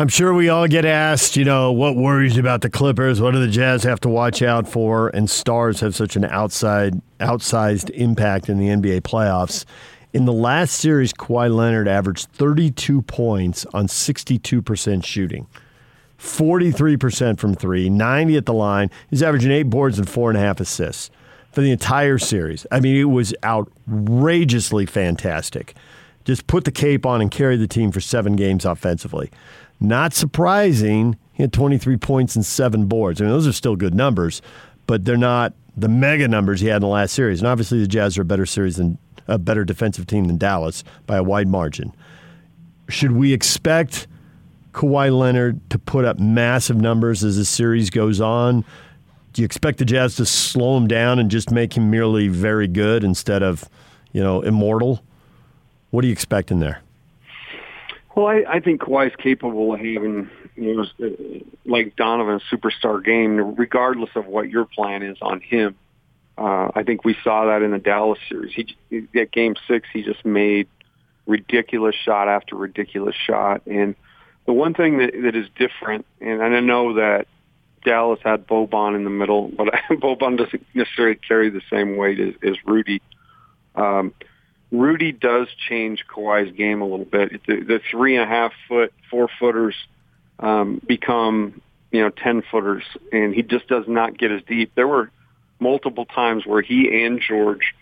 I'm 0.00 0.06
sure 0.06 0.32
we 0.32 0.48
all 0.48 0.68
get 0.68 0.84
asked, 0.84 1.36
you 1.36 1.44
know, 1.44 1.72
what 1.72 1.96
worries 1.96 2.38
about 2.38 2.60
the 2.60 2.70
Clippers? 2.70 3.20
What 3.20 3.32
do 3.32 3.40
the 3.40 3.48
Jazz 3.48 3.82
have 3.82 3.98
to 4.02 4.08
watch 4.08 4.42
out 4.42 4.68
for? 4.68 5.08
And 5.08 5.28
stars 5.28 5.80
have 5.80 5.96
such 5.96 6.14
an 6.14 6.24
outside, 6.24 7.02
outsized 7.18 7.90
impact 7.90 8.48
in 8.48 8.58
the 8.58 8.68
NBA 8.68 9.00
playoffs. 9.00 9.64
In 10.12 10.24
the 10.24 10.32
last 10.32 10.76
series, 10.76 11.12
Kawhi 11.12 11.52
Leonard 11.52 11.88
averaged 11.88 12.28
32 12.28 13.02
points 13.02 13.66
on 13.74 13.88
62% 13.88 15.04
shooting, 15.04 15.48
43% 16.16 17.40
from 17.40 17.56
three, 17.56 17.90
90 17.90 18.36
at 18.36 18.46
the 18.46 18.54
line. 18.54 18.92
He's 19.10 19.24
averaging 19.24 19.50
eight 19.50 19.64
boards 19.64 19.98
and 19.98 20.08
four 20.08 20.30
and 20.30 20.38
a 20.38 20.40
half 20.40 20.60
assists 20.60 21.10
for 21.50 21.60
the 21.60 21.72
entire 21.72 22.18
series. 22.18 22.68
I 22.70 22.78
mean, 22.78 22.94
it 22.94 23.10
was 23.10 23.34
outrageously 23.42 24.86
fantastic. 24.86 25.74
Just 26.24 26.46
put 26.46 26.64
the 26.64 26.70
cape 26.70 27.04
on 27.04 27.20
and 27.20 27.30
carry 27.30 27.56
the 27.56 27.66
team 27.66 27.90
for 27.90 28.00
seven 28.00 28.36
games 28.36 28.64
offensively. 28.64 29.30
Not 29.80 30.12
surprising, 30.12 31.16
he 31.32 31.42
had 31.42 31.52
23 31.52 31.96
points 31.96 32.34
and 32.34 32.44
seven 32.44 32.86
boards. 32.86 33.20
I 33.20 33.24
mean, 33.24 33.32
those 33.32 33.46
are 33.46 33.52
still 33.52 33.76
good 33.76 33.94
numbers, 33.94 34.42
but 34.86 35.04
they're 35.04 35.16
not 35.16 35.54
the 35.76 35.88
mega 35.88 36.26
numbers 36.26 36.60
he 36.60 36.66
had 36.66 36.76
in 36.76 36.82
the 36.82 36.88
last 36.88 37.12
series. 37.12 37.40
And 37.40 37.48
obviously, 37.48 37.80
the 37.80 37.86
Jazz 37.86 38.18
are 38.18 38.22
a 38.22 38.24
better 38.24 38.46
series 38.46 38.76
than 38.76 38.98
a 39.28 39.38
better 39.38 39.64
defensive 39.64 40.06
team 40.06 40.24
than 40.24 40.36
Dallas 40.38 40.82
by 41.06 41.16
a 41.16 41.22
wide 41.22 41.48
margin. 41.48 41.94
Should 42.88 43.12
we 43.12 43.32
expect 43.32 44.08
Kawhi 44.72 45.16
Leonard 45.16 45.60
to 45.70 45.78
put 45.78 46.04
up 46.04 46.18
massive 46.18 46.76
numbers 46.76 47.22
as 47.22 47.36
the 47.36 47.44
series 47.44 47.90
goes 47.90 48.20
on? 48.20 48.64
Do 49.32 49.42
you 49.42 49.46
expect 49.46 49.78
the 49.78 49.84
Jazz 49.84 50.16
to 50.16 50.26
slow 50.26 50.76
him 50.76 50.88
down 50.88 51.18
and 51.18 51.30
just 51.30 51.50
make 51.50 51.76
him 51.76 51.90
merely 51.90 52.28
very 52.28 52.66
good 52.66 53.04
instead 53.04 53.42
of, 53.42 53.68
you 54.12 54.22
know, 54.22 54.40
immortal? 54.40 55.04
What 55.90 56.02
do 56.02 56.08
you 56.08 56.12
expect 56.12 56.50
in 56.50 56.58
there? 56.58 56.82
Well, 58.18 58.26
I, 58.26 58.42
I 58.54 58.58
think 58.58 58.80
Kawhi's 58.80 59.14
capable 59.14 59.74
of 59.74 59.78
having, 59.78 60.28
you 60.56 60.74
know, 60.74 60.86
uh, 61.00 61.38
like 61.64 61.94
Donovan's 61.94 62.42
superstar 62.52 63.02
game, 63.04 63.54
regardless 63.54 64.10
of 64.16 64.26
what 64.26 64.50
your 64.50 64.64
plan 64.64 65.04
is 65.04 65.16
on 65.22 65.40
him. 65.40 65.76
Uh, 66.36 66.72
I 66.74 66.82
think 66.82 67.04
we 67.04 67.16
saw 67.22 67.46
that 67.46 67.62
in 67.62 67.70
the 67.70 67.78
Dallas 67.78 68.18
series. 68.28 68.52
He 68.90 69.06
at 69.16 69.30
Game 69.30 69.54
Six, 69.68 69.86
he 69.92 70.02
just 70.02 70.24
made 70.24 70.66
ridiculous 71.26 71.94
shot 71.94 72.26
after 72.26 72.56
ridiculous 72.56 73.14
shot. 73.14 73.62
And 73.66 73.94
the 74.46 74.52
one 74.52 74.74
thing 74.74 74.98
that, 74.98 75.12
that 75.22 75.36
is 75.36 75.46
different, 75.56 76.04
and 76.20 76.42
I 76.42 76.58
know 76.58 76.94
that 76.94 77.28
Dallas 77.84 78.18
had 78.24 78.48
Boban 78.48 78.96
in 78.96 79.04
the 79.04 79.10
middle, 79.10 79.46
but 79.46 79.68
Boban 79.92 80.38
doesn't 80.38 80.66
necessarily 80.74 81.14
carry 81.14 81.50
the 81.50 81.62
same 81.70 81.96
weight 81.96 82.18
as, 82.18 82.34
as 82.42 82.56
Rudy. 82.66 83.00
Um, 83.76 84.12
Rudy 84.70 85.12
does 85.12 85.48
change 85.68 86.04
Kawhi's 86.06 86.54
game 86.54 86.82
a 86.82 86.84
little 86.84 87.06
bit. 87.06 87.40
The, 87.46 87.60
the 87.60 87.80
three 87.90 88.16
and 88.16 88.24
a 88.24 88.26
half 88.26 88.52
foot, 88.68 88.92
four 89.10 89.28
footers 89.38 89.74
um, 90.38 90.80
become, 90.86 91.62
you 91.90 92.02
know, 92.02 92.10
10 92.10 92.42
footers, 92.50 92.84
and 93.12 93.34
he 93.34 93.42
just 93.42 93.66
does 93.68 93.84
not 93.88 94.18
get 94.18 94.30
as 94.30 94.42
deep. 94.46 94.72
There 94.74 94.86
were 94.86 95.10
multiple 95.58 96.04
times 96.04 96.44
where 96.46 96.60
he 96.60 97.04
and 97.04 97.20
George 97.20 97.74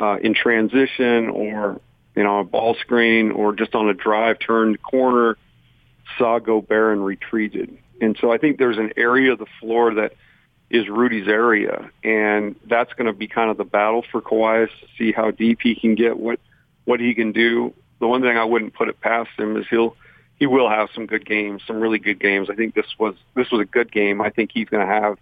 uh, 0.00 0.18
in 0.20 0.34
transition 0.34 1.28
or, 1.28 1.80
you 2.16 2.24
know, 2.24 2.40
a 2.40 2.44
ball 2.44 2.74
screen 2.74 3.30
or 3.30 3.54
just 3.54 3.74
on 3.74 3.88
a 3.88 3.94
drive 3.94 4.38
turned 4.40 4.82
corner 4.82 5.38
saw 6.18 6.40
Gobert 6.40 6.96
and 6.96 7.04
retreated. 7.04 7.78
And 8.00 8.16
so 8.20 8.32
I 8.32 8.38
think 8.38 8.58
there's 8.58 8.78
an 8.78 8.92
area 8.96 9.32
of 9.32 9.38
the 9.38 9.46
floor 9.60 9.94
that– 9.94 10.14
is 10.72 10.88
Rudy's 10.88 11.28
area, 11.28 11.90
and 12.02 12.56
that's 12.66 12.92
going 12.94 13.06
to 13.06 13.12
be 13.12 13.28
kind 13.28 13.50
of 13.50 13.58
the 13.58 13.64
battle 13.64 14.02
for 14.10 14.22
Kawhi 14.22 14.66
to 14.66 14.86
see 14.96 15.12
how 15.12 15.30
deep 15.30 15.60
he 15.62 15.74
can 15.74 15.94
get, 15.94 16.18
what 16.18 16.40
what 16.86 16.98
he 16.98 17.14
can 17.14 17.32
do. 17.32 17.74
The 18.00 18.08
one 18.08 18.22
thing 18.22 18.36
I 18.36 18.44
wouldn't 18.44 18.74
put 18.74 18.88
it 18.88 18.98
past 19.00 19.30
him 19.38 19.56
is 19.58 19.66
he'll 19.68 19.94
he 20.36 20.46
will 20.46 20.68
have 20.68 20.88
some 20.94 21.06
good 21.06 21.26
games, 21.26 21.62
some 21.66 21.78
really 21.78 21.98
good 21.98 22.18
games. 22.18 22.48
I 22.50 22.54
think 22.54 22.74
this 22.74 22.86
was 22.98 23.14
this 23.36 23.50
was 23.50 23.60
a 23.60 23.66
good 23.66 23.92
game. 23.92 24.22
I 24.22 24.30
think 24.30 24.50
he's 24.52 24.68
going 24.68 24.84
to 24.84 24.92
have 24.92 25.18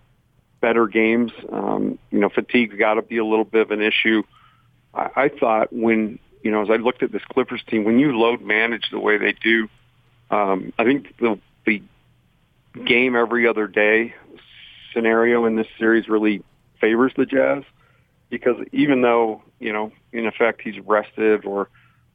better 0.61 0.87
games. 0.87 1.33
Um, 1.53 1.99
you 2.13 2.21
know, 2.21 2.29
fatigue's 2.29 2.77
got 2.79 2.95
to 2.95 3.03
be 3.03 3.19
a 3.19 3.25
little 3.25 3.45
bit 3.45 3.63
of 3.63 3.73
an 3.73 3.83
issue. 3.83 4.23
I, 4.95 5.11
I 5.17 5.29
thought 5.29 5.73
when 5.73 6.21
you 6.45 6.53
know 6.53 6.63
as 6.63 6.71
I 6.71 6.77
looked 6.77 7.03
at 7.03 7.11
this 7.11 7.25
Clippers 7.25 7.63
team, 7.67 7.83
when 7.83 7.99
you 7.99 8.17
load 8.17 8.41
manage 8.41 8.89
the 8.93 9.01
way 9.01 9.19
they 9.19 9.33
do, 9.33 9.69
um, 10.31 10.73
I 10.79 10.85
think 10.85 11.17
the 11.19 11.41
the 11.67 11.83
game 12.87 13.17
every 13.17 13.49
other 13.49 13.67
day 13.67 14.15
scenario 14.93 15.45
in 15.47 15.57
this 15.57 15.67
series 15.79 16.09
really 16.09 16.43
favors 16.81 17.13
the 17.17 17.27
Jazz 17.27 17.65
because 18.31 18.57
even 18.73 19.03
though, 19.03 19.43
you 19.59 19.73
know, 19.73 19.93
in 20.13 20.27
effect 20.27 20.63
he's 20.63 20.79
rested 20.81 21.45
or, 21.45 21.69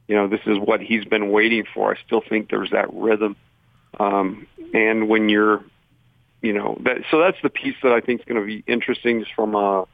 you 0.08 0.16
know, 0.16 0.26
this 0.26 0.40
is 0.46 0.58
what 0.58 0.80
he's 0.80 1.04
been 1.04 1.30
waiting 1.30 1.64
for, 1.72 1.94
I 1.94 1.98
still 2.04 2.22
think 2.26 2.50
there's 2.50 2.70
that 2.70 2.92
rhythm. 2.92 3.36
Um, 4.00 4.46
and 4.74 5.08
when 5.08 5.28
you're, 5.28 5.62
you 6.42 6.52
know, 6.52 6.78
that, 6.84 6.98
so 7.10 7.20
that's 7.20 7.38
the 7.42 7.50
piece 7.50 7.76
that 7.82 7.92
I 7.92 8.00
think 8.00 8.20
is 8.20 8.26
going 8.26 8.40
to 8.40 8.46
be 8.46 8.64
interesting 8.66 9.20
just 9.20 9.34
from 9.34 9.54
a, 9.54 9.86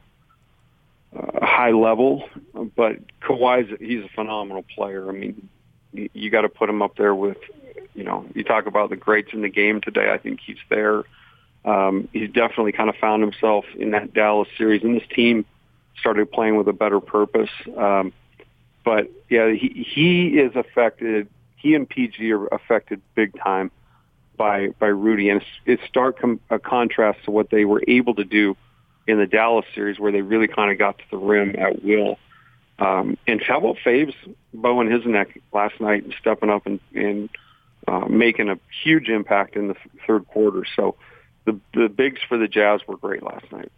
a 1.13 1.45
high 1.45 1.71
level. 1.71 2.29
But 2.53 2.97
Kawhi's, 3.21 3.75
he's 3.79 4.03
a 4.03 4.09
phenomenal 4.09 4.63
player. 4.75 5.09
I 5.09 5.11
mean, 5.11 5.49
you, 5.93 6.09
you 6.13 6.29
got 6.29 6.41
to 6.41 6.49
put 6.49 6.69
him 6.69 6.81
up 6.81 6.95
there 6.95 7.15
with, 7.15 7.37
you 7.93 8.03
know, 8.03 8.25
you 8.33 8.43
talk 8.43 8.65
about 8.65 8.89
the 8.89 8.95
greats 8.95 9.29
in 9.33 9.41
the 9.41 9.49
game 9.49 9.81
today. 9.81 10.11
I 10.11 10.17
think 10.17 10.39
he's 10.45 10.57
there 10.69 11.03
um, 11.65 12.07
he's 12.11 12.29
definitely 12.29 12.71
kind 12.71 12.89
of 12.89 12.95
found 12.97 13.21
himself 13.21 13.65
in 13.77 13.91
that 13.91 14.13
Dallas 14.13 14.49
series, 14.57 14.83
and 14.83 14.95
this 14.95 15.07
team 15.13 15.45
started 15.99 16.31
playing 16.31 16.57
with 16.57 16.67
a 16.67 16.73
better 16.73 16.99
purpose. 16.99 17.49
Um, 17.77 18.13
but 18.83 19.09
yeah, 19.29 19.51
he 19.51 19.87
he 19.87 20.39
is 20.39 20.55
affected. 20.55 21.27
He 21.55 21.75
and 21.75 21.87
PG 21.87 22.31
are 22.33 22.47
affected 22.47 23.01
big 23.15 23.37
time 23.39 23.71
by 24.35 24.69
by 24.79 24.87
Rudy, 24.87 25.29
and 25.29 25.41
it's, 25.41 25.49
it's 25.65 25.83
stark 25.87 26.19
com- 26.19 26.41
a 26.49 26.59
contrast 26.59 27.23
to 27.25 27.31
what 27.31 27.49
they 27.49 27.65
were 27.65 27.81
able 27.87 28.15
to 28.15 28.25
do 28.25 28.57
in 29.07 29.17
the 29.17 29.27
Dallas 29.27 29.65
series, 29.73 29.99
where 29.99 30.11
they 30.11 30.21
really 30.21 30.47
kind 30.47 30.71
of 30.71 30.77
got 30.77 30.97
to 30.97 31.03
the 31.11 31.17
rim 31.17 31.55
at 31.57 31.83
will. 31.83 32.17
Um, 32.79 33.17
and 33.27 33.41
how 33.41 33.59
about 33.59 33.77
Faves 33.85 34.15
bowing 34.53 34.91
his 34.91 35.05
neck 35.05 35.39
last 35.53 35.79
night 35.79 36.03
and 36.03 36.13
stepping 36.19 36.49
up 36.49 36.65
and, 36.65 36.79
and 36.93 37.29
uh, 37.87 38.05
making 38.09 38.49
a 38.49 38.57
huge 38.83 39.09
impact 39.09 39.55
in 39.55 39.67
the 39.67 39.75
third 40.07 40.27
quarter? 40.27 40.63
So 40.75 40.95
the 41.45 41.59
the 41.73 41.89
bigs 41.89 42.21
for 42.27 42.37
the 42.37 42.47
Jazz 42.47 42.81
were 42.87 42.97
great 42.97 43.23
last 43.23 43.51
night. 43.51 43.71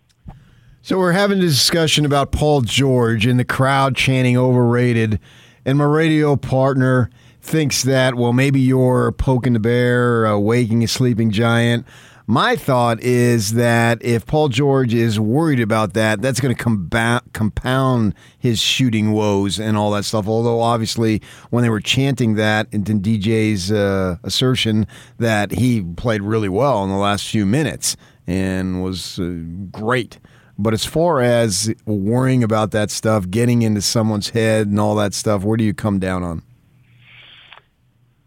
So 0.82 1.00
we're 1.00 1.14
having 1.14 1.40
a 1.40 1.42
discussion 1.42 2.06
about 2.06 2.32
Paul 2.32 2.62
George 2.62 3.26
and 3.26 3.40
the 3.40 3.46
crowd 3.46 3.96
chanting 3.96 4.38
overrated, 4.38 5.20
and 5.66 5.78
my 5.78 5.86
radio 5.86 6.36
partner 6.36 7.10
thinks 7.42 7.84
that 7.84 8.16
well 8.16 8.34
maybe 8.34 8.60
you're 8.60 9.12
poking 9.12 9.54
the 9.54 9.60
bear, 9.60 10.28
uh, 10.28 10.38
waking 10.38 10.84
a 10.84 10.88
sleeping 10.88 11.32
giant. 11.32 11.86
My 12.28 12.56
thought 12.56 13.02
is 13.02 13.54
that 13.54 14.04
if 14.04 14.26
Paul 14.26 14.50
George 14.50 14.96
is 14.96 15.20
worried 15.20 15.60
about 15.60 15.94
that, 15.94 16.24
that's 16.24 16.40
going 16.40 16.56
to 16.56 17.22
compound 17.34 18.16
his 18.40 18.60
shooting 18.60 19.12
woes 19.12 19.60
and 19.60 19.78
all 19.78 19.92
that 19.92 20.06
stuff. 20.06 20.28
Although, 20.28 20.60
obviously, 20.60 21.22
when 21.52 21.62
they 21.62 21.70
were 21.70 21.80
chanting 21.80 22.34
that, 22.36 22.68
and 22.74 22.84
DJ's 22.84 23.72
uh, 23.72 24.18
assertion 24.24 24.88
that 25.20 25.52
he 25.52 25.84
played 25.84 26.24
really 26.24 26.50
well 26.50 26.84
in 26.84 26.90
the 26.90 26.98
last 26.98 27.30
few 27.30 27.46
minutes 27.46 27.96
and 28.26 28.84
was 28.84 29.20
uh, 29.20 29.42
great. 29.70 30.18
But 30.58 30.74
as 30.74 30.84
far 30.84 31.22
as 31.22 31.72
worrying 31.86 32.44
about 32.44 32.72
that 32.72 32.90
stuff, 32.90 33.30
getting 33.30 33.62
into 33.62 33.82
someone's 33.82 34.30
head 34.30 34.66
and 34.66 34.80
all 34.80 34.96
that 34.96 35.14
stuff, 35.14 35.44
where 35.44 35.58
do 35.58 35.64
you 35.64 35.76
come 35.76 36.00
down 36.00 36.24
on? 36.24 36.42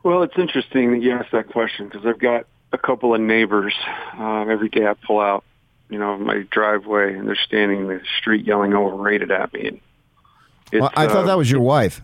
Well, 0.05 0.23
it's 0.23 0.39
interesting 0.39 0.93
that 0.93 1.03
you 1.03 1.11
asked 1.11 1.33
that 1.33 1.49
question 1.49 1.89
because 1.89 2.07
I've 2.07 2.21
got 2.21 2.47
a 2.73 2.79
couple 2.79 3.15
of 3.15 3.21
neighbors 3.21 3.75
um, 4.15 4.51
every 4.51 4.69
day 4.69 4.87
I 4.87 4.95
pull 4.95 5.21
out, 5.21 5.45
you 5.89 5.99
know, 5.99 6.19
my 6.19 6.45
driveway, 6.51 7.15
and 7.15 7.27
they're 7.27 7.37
standing 7.37 7.81
in 7.81 7.89
the 7.89 8.01
street 8.19 8.47
yelling 8.47 8.75
overrated 8.75 9.31
at 9.31 9.53
me. 9.53 9.81
And 10.73 10.83
well, 10.83 10.91
I 10.95 11.07
thought 11.07 11.25
uh, 11.25 11.27
that 11.27 11.39
was 11.39 11.51
your 11.51 11.63
wife. 11.63 12.03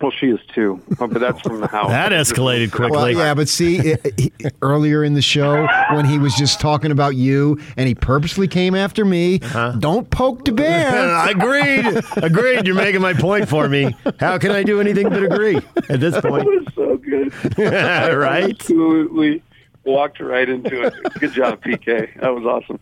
Well, 0.00 0.12
she 0.18 0.28
is 0.28 0.40
too, 0.54 0.80
but 0.98 1.12
that's 1.12 1.42
from 1.42 1.60
the 1.60 1.66
house. 1.68 1.90
that 1.90 2.10
escalated 2.10 2.72
quickly. 2.72 2.96
Well, 2.96 3.10
yeah, 3.10 3.34
but 3.34 3.50
see, 3.50 3.76
it, 3.76 4.18
he, 4.18 4.32
earlier 4.62 5.04
in 5.04 5.12
the 5.12 5.20
show 5.20 5.66
when 5.90 6.06
he 6.06 6.18
was 6.18 6.34
just 6.34 6.58
talking 6.58 6.90
about 6.90 7.16
you, 7.16 7.60
and 7.76 7.86
he 7.86 7.94
purposely 7.94 8.48
came 8.48 8.74
after 8.74 9.04
me. 9.04 9.40
Uh-huh. 9.42 9.72
Don't 9.72 10.08
poke 10.08 10.46
the 10.46 10.52
bear. 10.52 11.14
I 11.14 11.30
agreed. 11.36 12.02
Agreed. 12.16 12.66
You're 12.66 12.76
making 12.76 13.02
my 13.02 13.12
point 13.12 13.46
for 13.46 13.68
me. 13.68 13.94
How 14.18 14.38
can 14.38 14.52
I 14.52 14.62
do 14.62 14.80
anything 14.80 15.10
but 15.10 15.22
agree 15.22 15.60
at 15.90 16.00
this 16.00 16.18
point? 16.22 16.46
That 16.46 16.64
was 16.64 16.74
so 16.74 16.96
good. 16.96 17.58
right? 17.58 18.58
Absolutely 18.58 19.42
walked 19.84 20.20
right 20.20 20.48
into 20.48 20.82
it. 20.82 20.94
Good 21.20 21.32
job, 21.32 21.62
PK. 21.62 22.20
That 22.20 22.34
was 22.34 22.44
awesome. 22.44 22.80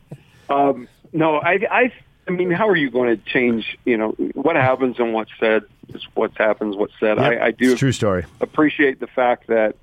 Um, 0.48 0.88
no, 1.12 1.36
I, 1.36 1.60
I, 1.70 1.92
I 2.26 2.30
mean, 2.30 2.50
how 2.50 2.68
are 2.68 2.76
you 2.76 2.90
going 2.90 3.16
to 3.16 3.22
change? 3.24 3.78
You 3.84 3.96
know, 3.96 4.10
what 4.34 4.56
happens 4.56 4.98
and 4.98 5.12
what's 5.12 5.30
said 5.38 5.62
is 5.88 6.06
what 6.14 6.36
happens, 6.36 6.76
what's 6.76 6.94
said. 7.00 7.18
Yep, 7.18 7.40
I, 7.40 7.46
I 7.46 7.50
do 7.50 7.76
true 7.76 7.92
story. 7.92 8.24
Appreciate 8.40 9.00
the 9.00 9.06
fact 9.06 9.46
that 9.48 9.76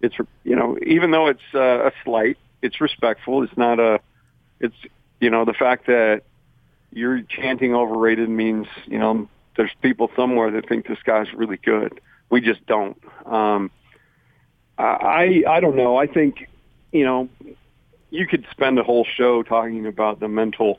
it's 0.00 0.16
you 0.44 0.56
know 0.56 0.76
even 0.84 1.10
though 1.10 1.28
it's 1.28 1.54
uh, 1.54 1.86
a 1.86 1.92
slight, 2.04 2.38
it's 2.62 2.80
respectful. 2.80 3.42
It's 3.42 3.56
not 3.56 3.78
a. 3.78 4.00
It's 4.60 4.76
you 5.20 5.30
know 5.30 5.44
the 5.44 5.54
fact 5.54 5.86
that 5.86 6.22
you're 6.92 7.22
chanting 7.22 7.74
overrated 7.74 8.28
means 8.28 8.66
you 8.86 8.98
know 8.98 9.28
there's 9.56 9.72
people 9.82 10.10
somewhere 10.16 10.50
that 10.52 10.68
think 10.68 10.86
this 10.86 11.02
guy's 11.04 11.32
really 11.32 11.56
good. 11.56 12.00
We 12.30 12.40
just 12.40 12.64
don't. 12.66 13.00
Um, 13.26 13.70
I 14.76 15.44
I 15.48 15.60
don't 15.60 15.76
know. 15.76 15.96
I 15.96 16.06
think 16.06 16.48
you 16.94 17.04
know 17.04 17.28
you 18.10 18.26
could 18.26 18.46
spend 18.52 18.78
a 18.78 18.84
whole 18.84 19.04
show 19.04 19.42
talking 19.42 19.86
about 19.86 20.20
the 20.20 20.28
mental 20.28 20.78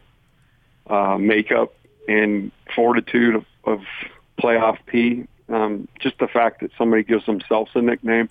uh, 0.87 1.17
makeup 1.17 1.75
and 2.07 2.51
fortitude 2.73 3.35
of, 3.35 3.45
of 3.65 3.81
playoff 4.41 4.77
P. 4.85 5.27
Um, 5.49 5.87
just 5.99 6.17
the 6.17 6.27
fact 6.27 6.61
that 6.61 6.71
somebody 6.77 7.03
gives 7.03 7.25
themselves 7.25 7.71
a 7.75 7.81
nickname. 7.81 8.29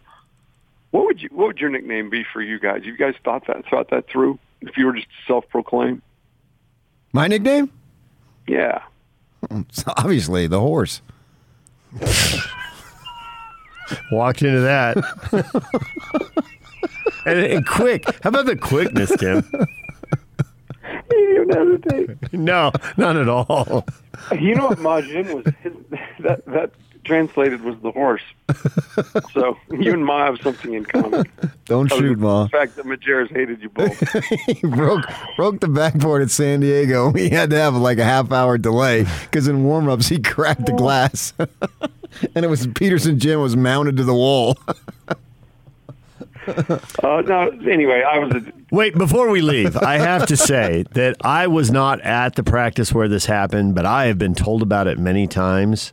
What 0.90 1.04
would 1.04 1.20
you? 1.22 1.28
What 1.32 1.48
would 1.48 1.58
your 1.58 1.70
nickname 1.70 2.08
be 2.08 2.24
for 2.24 2.40
you 2.40 2.58
guys? 2.58 2.84
You 2.84 2.96
guys 2.96 3.14
thought 3.22 3.46
that 3.46 3.64
thought 3.68 3.90
that 3.90 4.08
through? 4.08 4.38
If 4.62 4.78
you 4.78 4.86
were 4.86 4.94
just 4.94 5.08
self-proclaimed. 5.26 6.00
My 7.12 7.28
nickname? 7.28 7.70
Yeah. 8.48 8.82
It's 9.50 9.84
obviously 9.86 10.46
the 10.46 10.60
horse. 10.60 11.02
Walked 14.10 14.42
into 14.42 14.60
that. 14.60 14.96
and, 17.26 17.38
and 17.38 17.66
quick. 17.66 18.04
How 18.22 18.30
about 18.30 18.46
the 18.46 18.56
quickness, 18.56 19.12
Tim? 19.18 19.44
You 21.10 21.46
didn't 21.46 21.88
hesitate. 21.90 22.32
No, 22.32 22.72
not 22.96 23.16
at 23.16 23.28
all. 23.28 23.84
You 24.32 24.54
know 24.54 24.68
what 24.68 24.78
Majin 24.78 25.34
was? 25.34 25.54
His, 25.62 25.72
that 26.20 26.44
that 26.46 26.70
translated 27.04 27.62
was 27.62 27.76
the 27.82 27.90
horse. 27.90 28.22
So 29.32 29.56
you 29.70 29.92
and 29.92 30.04
Ma 30.04 30.26
have 30.26 30.40
something 30.40 30.74
in 30.74 30.84
common. 30.84 31.24
Don't 31.66 31.90
Other 31.92 32.00
shoot, 32.00 32.14
than 32.14 32.20
Ma. 32.20 32.44
The 32.44 32.48
fact 32.50 32.76
that 32.76 32.86
Majerus 32.86 33.30
hated 33.30 33.62
you 33.62 33.68
both. 33.68 34.24
he 34.46 34.66
broke 34.66 35.04
broke 35.36 35.60
the 35.60 35.68
backboard 35.68 36.22
at 36.22 36.30
San 36.30 36.60
Diego. 36.60 37.10
We 37.14 37.28
had 37.30 37.50
to 37.50 37.56
have 37.56 37.74
like 37.76 37.98
a 37.98 38.04
half 38.04 38.32
hour 38.32 38.58
delay 38.58 39.06
because 39.22 39.46
in 39.46 39.64
warm 39.64 39.88
ups 39.88 40.08
he 40.08 40.18
cracked 40.22 40.66
the 40.66 40.72
oh. 40.72 40.76
glass, 40.76 41.32
and 41.38 42.44
it 42.44 42.48
was 42.48 42.66
Peterson 42.68 43.18
Gym 43.18 43.40
was 43.40 43.56
mounted 43.56 43.96
to 43.98 44.04
the 44.04 44.14
wall. 44.14 44.58
Uh, 47.02 47.20
no, 47.22 47.50
anyway, 47.70 48.02
I 48.02 48.18
was. 48.18 48.32
A, 48.34 48.52
Wait, 48.70 48.94
before 48.96 49.28
we 49.28 49.42
leave, 49.42 49.76
I 49.76 49.98
have 49.98 50.26
to 50.26 50.36
say 50.36 50.84
that 50.92 51.16
I 51.20 51.46
was 51.46 51.70
not 51.70 52.00
at 52.00 52.34
the 52.34 52.42
practice 52.42 52.92
where 52.92 53.08
this 53.08 53.26
happened, 53.26 53.74
but 53.74 53.84
I 53.84 54.06
have 54.06 54.18
been 54.18 54.34
told 54.34 54.62
about 54.62 54.86
it 54.86 54.98
many 54.98 55.26
times. 55.26 55.92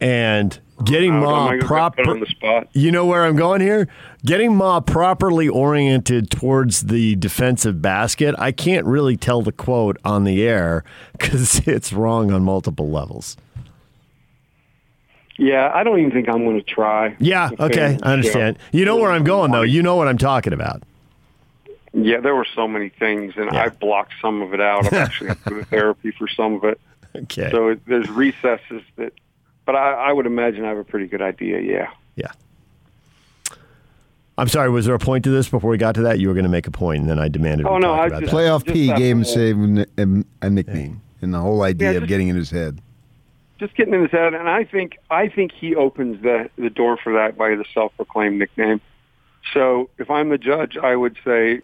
And 0.00 0.58
getting 0.84 1.18
Ma 1.18 1.56
proper 1.60 2.02
on 2.08 2.20
the 2.20 2.26
spot. 2.26 2.68
You 2.72 2.90
know 2.90 3.06
where 3.06 3.24
I'm 3.24 3.36
going 3.36 3.60
here? 3.60 3.88
Getting 4.24 4.54
Ma 4.54 4.80
properly 4.80 5.48
oriented 5.48 6.30
towards 6.30 6.82
the 6.82 7.16
defensive 7.16 7.80
basket. 7.80 8.34
I 8.38 8.52
can't 8.52 8.86
really 8.86 9.16
tell 9.16 9.42
the 9.42 9.52
quote 9.52 9.98
on 10.04 10.24
the 10.24 10.42
air 10.42 10.84
because 11.12 11.58
it's 11.66 11.92
wrong 11.92 12.32
on 12.32 12.42
multiple 12.42 12.90
levels. 12.90 13.36
Yeah, 15.36 15.70
I 15.74 15.82
don't 15.82 15.98
even 15.98 16.12
think 16.12 16.28
I'm 16.28 16.44
going 16.44 16.56
to 16.58 16.62
try. 16.62 17.16
Yeah, 17.18 17.50
okay, 17.58 17.98
I 18.02 18.12
understand. 18.12 18.56
You 18.72 18.84
know 18.84 18.96
where 18.96 19.10
I'm 19.10 19.24
going, 19.24 19.50
though. 19.50 19.62
You 19.62 19.82
know 19.82 19.96
what 19.96 20.06
I'm 20.06 20.18
talking 20.18 20.52
about. 20.52 20.82
Yeah, 21.92 22.20
there 22.20 22.34
were 22.34 22.46
so 22.54 22.66
many 22.68 22.88
things, 22.88 23.34
and 23.36 23.50
Yeah. 23.52 23.64
I 23.64 23.68
blocked 23.68 24.12
some 24.22 24.42
of 24.42 24.54
it 24.54 24.60
out. 24.60 24.86
I'm 24.86 24.94
actually 24.94 25.30
in 25.30 25.34
through 25.36 25.64
therapy 25.70 26.10
for 26.12 26.28
some 26.28 26.54
of 26.54 26.64
it. 26.64 26.80
Okay. 27.16 27.50
So 27.50 27.76
there's 27.86 28.08
recesses 28.10 28.82
that, 28.96 29.12
but 29.64 29.76
I, 29.76 29.92
I 30.08 30.12
would 30.12 30.26
imagine 30.26 30.64
I 30.64 30.68
have 30.68 30.78
a 30.78 30.84
pretty 30.84 31.06
good 31.06 31.22
idea. 31.22 31.60
Yeah. 31.60 31.90
Yeah. 32.16 32.32
I'm 34.36 34.48
sorry. 34.48 34.68
Was 34.70 34.86
there 34.86 34.94
a 34.94 34.98
point 34.98 35.22
to 35.24 35.30
this 35.30 35.48
before 35.48 35.70
we 35.70 35.78
got 35.78 35.94
to 35.96 36.02
that? 36.02 36.18
You 36.18 36.28
were 36.28 36.34
going 36.34 36.44
to 36.44 36.50
make 36.50 36.66
a 36.66 36.72
point, 36.72 37.02
and 37.02 37.10
then 37.10 37.18
I 37.20 37.28
demanded. 37.28 37.66
Oh, 37.66 37.74
we 37.74 37.80
no, 37.80 37.88
talk 37.94 38.00
I 38.00 38.06
about 38.06 38.20
just- 38.22 38.32
that. 38.32 38.36
Playoff 38.36 38.72
P 38.72 38.86
that 38.88 38.98
gave 38.98 39.16
him 39.16 39.24
save 39.24 39.56
a, 39.98 40.24
a 40.46 40.50
nickname, 40.50 41.00
and 41.22 41.32
the 41.32 41.38
whole 41.40 41.62
idea 41.62 41.92
Yeah, 41.92 41.98
of 41.98 42.08
getting 42.08 42.28
in 42.28 42.36
his 42.36 42.50
head. 42.50 42.80
Just 43.64 43.76
getting 43.76 43.94
in 43.94 44.02
his 44.02 44.10
head, 44.10 44.34
and 44.34 44.48
I 44.48 44.64
think 44.64 44.98
I 45.10 45.28
think 45.28 45.52
he 45.52 45.74
opens 45.74 46.22
the 46.22 46.50
the 46.56 46.70
door 46.70 46.98
for 47.02 47.14
that 47.14 47.36
by 47.38 47.54
the 47.54 47.64
self-proclaimed 47.72 48.38
nickname. 48.38 48.80
So 49.52 49.88
if 49.98 50.10
I'm 50.10 50.28
the 50.28 50.38
judge, 50.38 50.76
I 50.76 50.94
would 50.94 51.16
say 51.24 51.62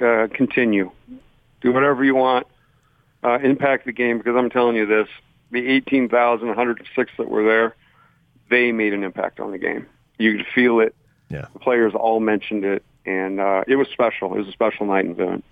uh, 0.00 0.28
continue, 0.32 0.90
do 1.60 1.72
whatever 1.72 2.04
you 2.04 2.14
want, 2.14 2.46
uh, 3.24 3.38
impact 3.42 3.86
the 3.86 3.92
game 3.92 4.18
because 4.18 4.36
I'm 4.36 4.50
telling 4.50 4.76
you 4.76 4.86
this: 4.86 5.08
the 5.50 5.66
18,106 5.66 7.12
that 7.18 7.28
were 7.28 7.44
there, 7.44 7.74
they 8.48 8.70
made 8.70 8.92
an 8.92 9.02
impact 9.02 9.40
on 9.40 9.50
the 9.50 9.58
game. 9.58 9.86
You 10.18 10.36
could 10.36 10.46
feel 10.54 10.80
it. 10.80 10.94
Yeah. 11.28 11.46
The 11.52 11.58
players 11.58 11.94
all 11.94 12.20
mentioned 12.20 12.64
it, 12.64 12.84
and 13.06 13.40
uh, 13.40 13.64
it 13.66 13.76
was 13.76 13.88
special. 13.88 14.34
It 14.34 14.38
was 14.38 14.48
a 14.48 14.52
special 14.52 14.86
night 14.86 15.04
in 15.04 15.14
Boone. 15.14 15.42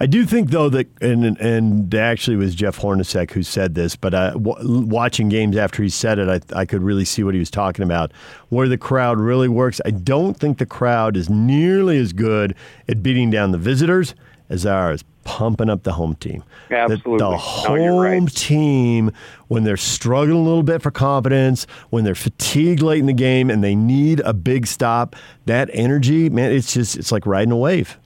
I 0.00 0.06
do 0.06 0.26
think 0.26 0.50
though 0.50 0.68
that, 0.70 0.88
and 1.00 1.24
and 1.38 1.94
actually 1.94 2.34
it 2.34 2.40
was 2.40 2.54
Jeff 2.54 2.78
Hornacek 2.78 3.30
who 3.30 3.44
said 3.44 3.76
this, 3.76 3.94
but 3.94 4.12
uh, 4.12 4.32
w- 4.32 4.84
watching 4.86 5.28
games 5.28 5.56
after 5.56 5.82
he 5.84 5.88
said 5.88 6.18
it, 6.18 6.28
I, 6.28 6.60
I 6.60 6.64
could 6.64 6.82
really 6.82 7.04
see 7.04 7.22
what 7.22 7.34
he 7.34 7.38
was 7.38 7.50
talking 7.50 7.84
about. 7.84 8.12
Where 8.48 8.68
the 8.68 8.78
crowd 8.78 9.20
really 9.20 9.48
works, 9.48 9.80
I 9.84 9.90
don't 9.90 10.34
think 10.36 10.58
the 10.58 10.66
crowd 10.66 11.16
is 11.16 11.30
nearly 11.30 11.98
as 11.98 12.12
good 12.12 12.56
at 12.88 13.02
beating 13.02 13.30
down 13.30 13.52
the 13.52 13.58
visitors 13.58 14.16
as 14.48 14.64
as 14.90 15.02
pumping 15.24 15.70
up 15.70 15.82
the 15.84 15.92
home 15.92 16.14
team. 16.16 16.44
The- 16.68 16.76
Absolutely. 16.76 17.18
the, 17.18 17.30
No, 17.30 17.36
home 17.36 17.80
you're 17.80 18.00
right. 18.02 18.28
team 18.28 19.10
when 19.48 19.64
they're 19.64 19.76
struggling 19.78 20.38
a 20.38 20.42
little 20.42 20.62
bit 20.62 20.82
for 20.82 20.90
confidence, 20.90 21.66
when 21.90 22.04
they're 22.04 22.14
fatigued 22.14 22.82
late 22.82 22.98
in 23.00 23.06
the 23.06 23.12
game, 23.14 23.48
and 23.50 23.64
they 23.64 23.74
need 23.74 24.20
a 24.20 24.34
big 24.34 24.66
stop. 24.66 25.16
That 25.46 25.70
energy, 25.72 26.28
man, 26.28 26.52
it's 26.52 26.74
just 26.74 26.96
it's 26.96 27.10
like 27.10 27.24
riding 27.26 27.52
a 27.52 27.56
wave. 27.56 27.98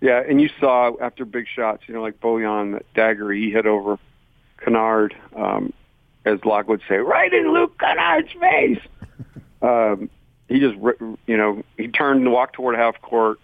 Yeah, 0.00 0.22
and 0.26 0.40
you 0.40 0.48
saw 0.58 0.92
after 1.00 1.24
big 1.24 1.46
shots, 1.46 1.82
you 1.86 1.94
know, 1.94 2.00
like 2.00 2.20
Bojan, 2.20 2.72
that 2.72 2.92
dagger 2.94 3.30
he 3.32 3.50
hit 3.50 3.66
over 3.66 3.98
Kennard, 4.64 5.14
um, 5.36 5.72
as 6.24 6.42
Locke 6.44 6.68
would 6.68 6.80
say, 6.88 6.96
right 6.96 7.32
in 7.32 7.52
Luke 7.52 7.78
Kennard's 7.78 8.32
face. 8.32 8.80
Um, 9.62 10.08
he 10.48 10.58
just, 10.58 10.74
you 11.26 11.36
know, 11.36 11.62
he 11.76 11.88
turned 11.88 12.22
and 12.22 12.32
walked 12.32 12.54
toward 12.54 12.76
half 12.76 12.98
court, 13.02 13.38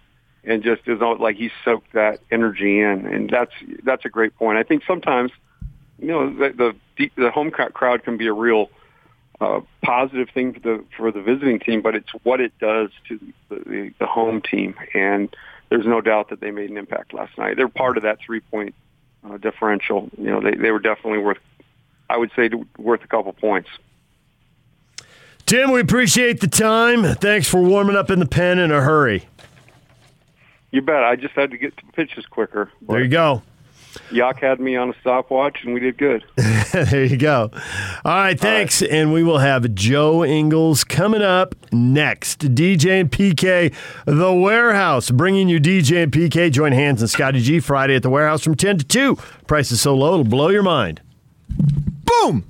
and 0.47 0.63
just 0.63 0.83
is 0.87 1.01
like 1.01 1.37
he 1.37 1.51
soaked 1.65 1.93
that 1.93 2.21
energy 2.31 2.81
in, 2.81 3.07
and 3.07 3.29
that's 3.29 3.53
that's 3.83 4.05
a 4.05 4.09
great 4.09 4.35
point. 4.37 4.57
I 4.57 4.63
think 4.63 4.85
sometimes, 4.87 5.33
you 5.99 6.07
know, 6.07 6.33
the 6.33 6.77
the, 6.97 7.11
the 7.17 7.31
home 7.31 7.51
crowd 7.51 7.75
crowd 7.75 8.05
can 8.05 8.17
be 8.17 8.29
a 8.29 8.33
real 8.33 8.71
uh, 9.41 9.61
positive 9.83 10.31
thing 10.31 10.55
for 10.55 10.61
the 10.61 10.85
for 10.97 11.13
the 11.13 11.21
visiting 11.21 11.59
team, 11.59 11.83
but 11.83 11.97
it's 11.97 12.11
what 12.23 12.41
it 12.41 12.57
does 12.61 12.91
to 13.09 13.19
the, 13.49 13.57
the, 13.57 13.95
the 13.99 14.07
home 14.07 14.41
team, 14.41 14.77
and 14.95 15.35
there's 15.69 15.87
no 15.87 16.01
doubt 16.01 16.31
that 16.31 16.41
they 16.41 16.53
made 16.53 16.71
an 16.71 16.77
impact 16.77 17.13
last 17.13 17.37
night. 17.37 17.57
They're 17.57 17.69
part 17.69 17.97
of 17.97 18.05
that 18.05 18.19
three 18.25 18.41
point 18.41 18.75
uh, 19.29 19.37
differential. 19.39 20.09
You 20.17 20.31
know, 20.31 20.41
they 20.41 20.53
they 20.53 20.71
were 20.71 20.79
definitely 20.79 21.19
worth, 21.19 21.39
I 22.09 22.17
would 22.17 22.31
say, 22.37 22.51
worth 22.79 23.03
a 23.03 23.09
couple 23.09 23.33
points. 23.33 23.69
Tim, 25.45 25.71
we 25.71 25.81
appreciate 25.81 26.41
the 26.41 26.49
time. 26.49 27.05
Thanks 27.17 27.49
for 27.49 27.63
warming 27.63 27.95
up 27.95 28.11
in 28.11 28.19
the 28.19 28.27
pen 28.27 28.59
in 28.59 28.73
a 28.73 28.81
hurry. 28.81 29.29
You 30.77 30.83
bet. 30.83 31.05
I 31.05 31.17
just 31.17 31.33
had 31.33 31.53
to 31.53 31.57
get 31.57 31.75
to 31.79 31.87
pitches 31.95 32.27
quicker. 32.27 32.71
There 32.83 33.03
you 33.03 33.09
go. 33.09 33.41
Yak 34.13 34.41
had 34.41 34.61
me 34.61 34.77
on 34.77 34.91
a 34.91 34.95
stopwatch, 35.01 35.65
and 35.65 35.73
we 35.73 35.81
did 35.81 35.97
good. 35.97 36.23
there 36.71 37.07
you 37.07 37.17
go. 37.17 37.51
All 38.05 38.15
right, 38.15 38.39
thanks. 38.39 38.83
And 38.83 39.11
we 39.11 39.23
will 39.23 39.39
have 39.39 39.75
Joe 39.75 40.23
Ingles 40.23 40.85
coming 40.85 41.23
up 41.23 41.55
next. 41.73 42.41
DJ 42.55 43.01
and 43.01 43.11
PK, 43.11 43.75
The 44.05 44.35
Warehouse, 44.35 45.11
bringing 45.11 45.49
you 45.49 45.59
DJ 45.61 46.03
and 46.03 46.13
PK. 46.13 46.53
Join 46.53 46.73
Hans 46.73 47.01
and 47.01 47.09
Scotty 47.09 47.41
G 47.41 47.59
Friday 47.59 47.97
at 47.97 48.03
The 48.03 48.11
Warehouse 48.11 48.45
from 48.45 48.55
10 48.55 48.77
to 48.77 48.85
2. 48.85 49.17
Price 49.47 49.73
is 49.73 49.81
so 49.81 49.97
low, 49.97 50.13
it'll 50.13 50.25
blow 50.25 50.51
your 50.51 50.63
mind. 50.63 51.01
Boom! 52.05 52.45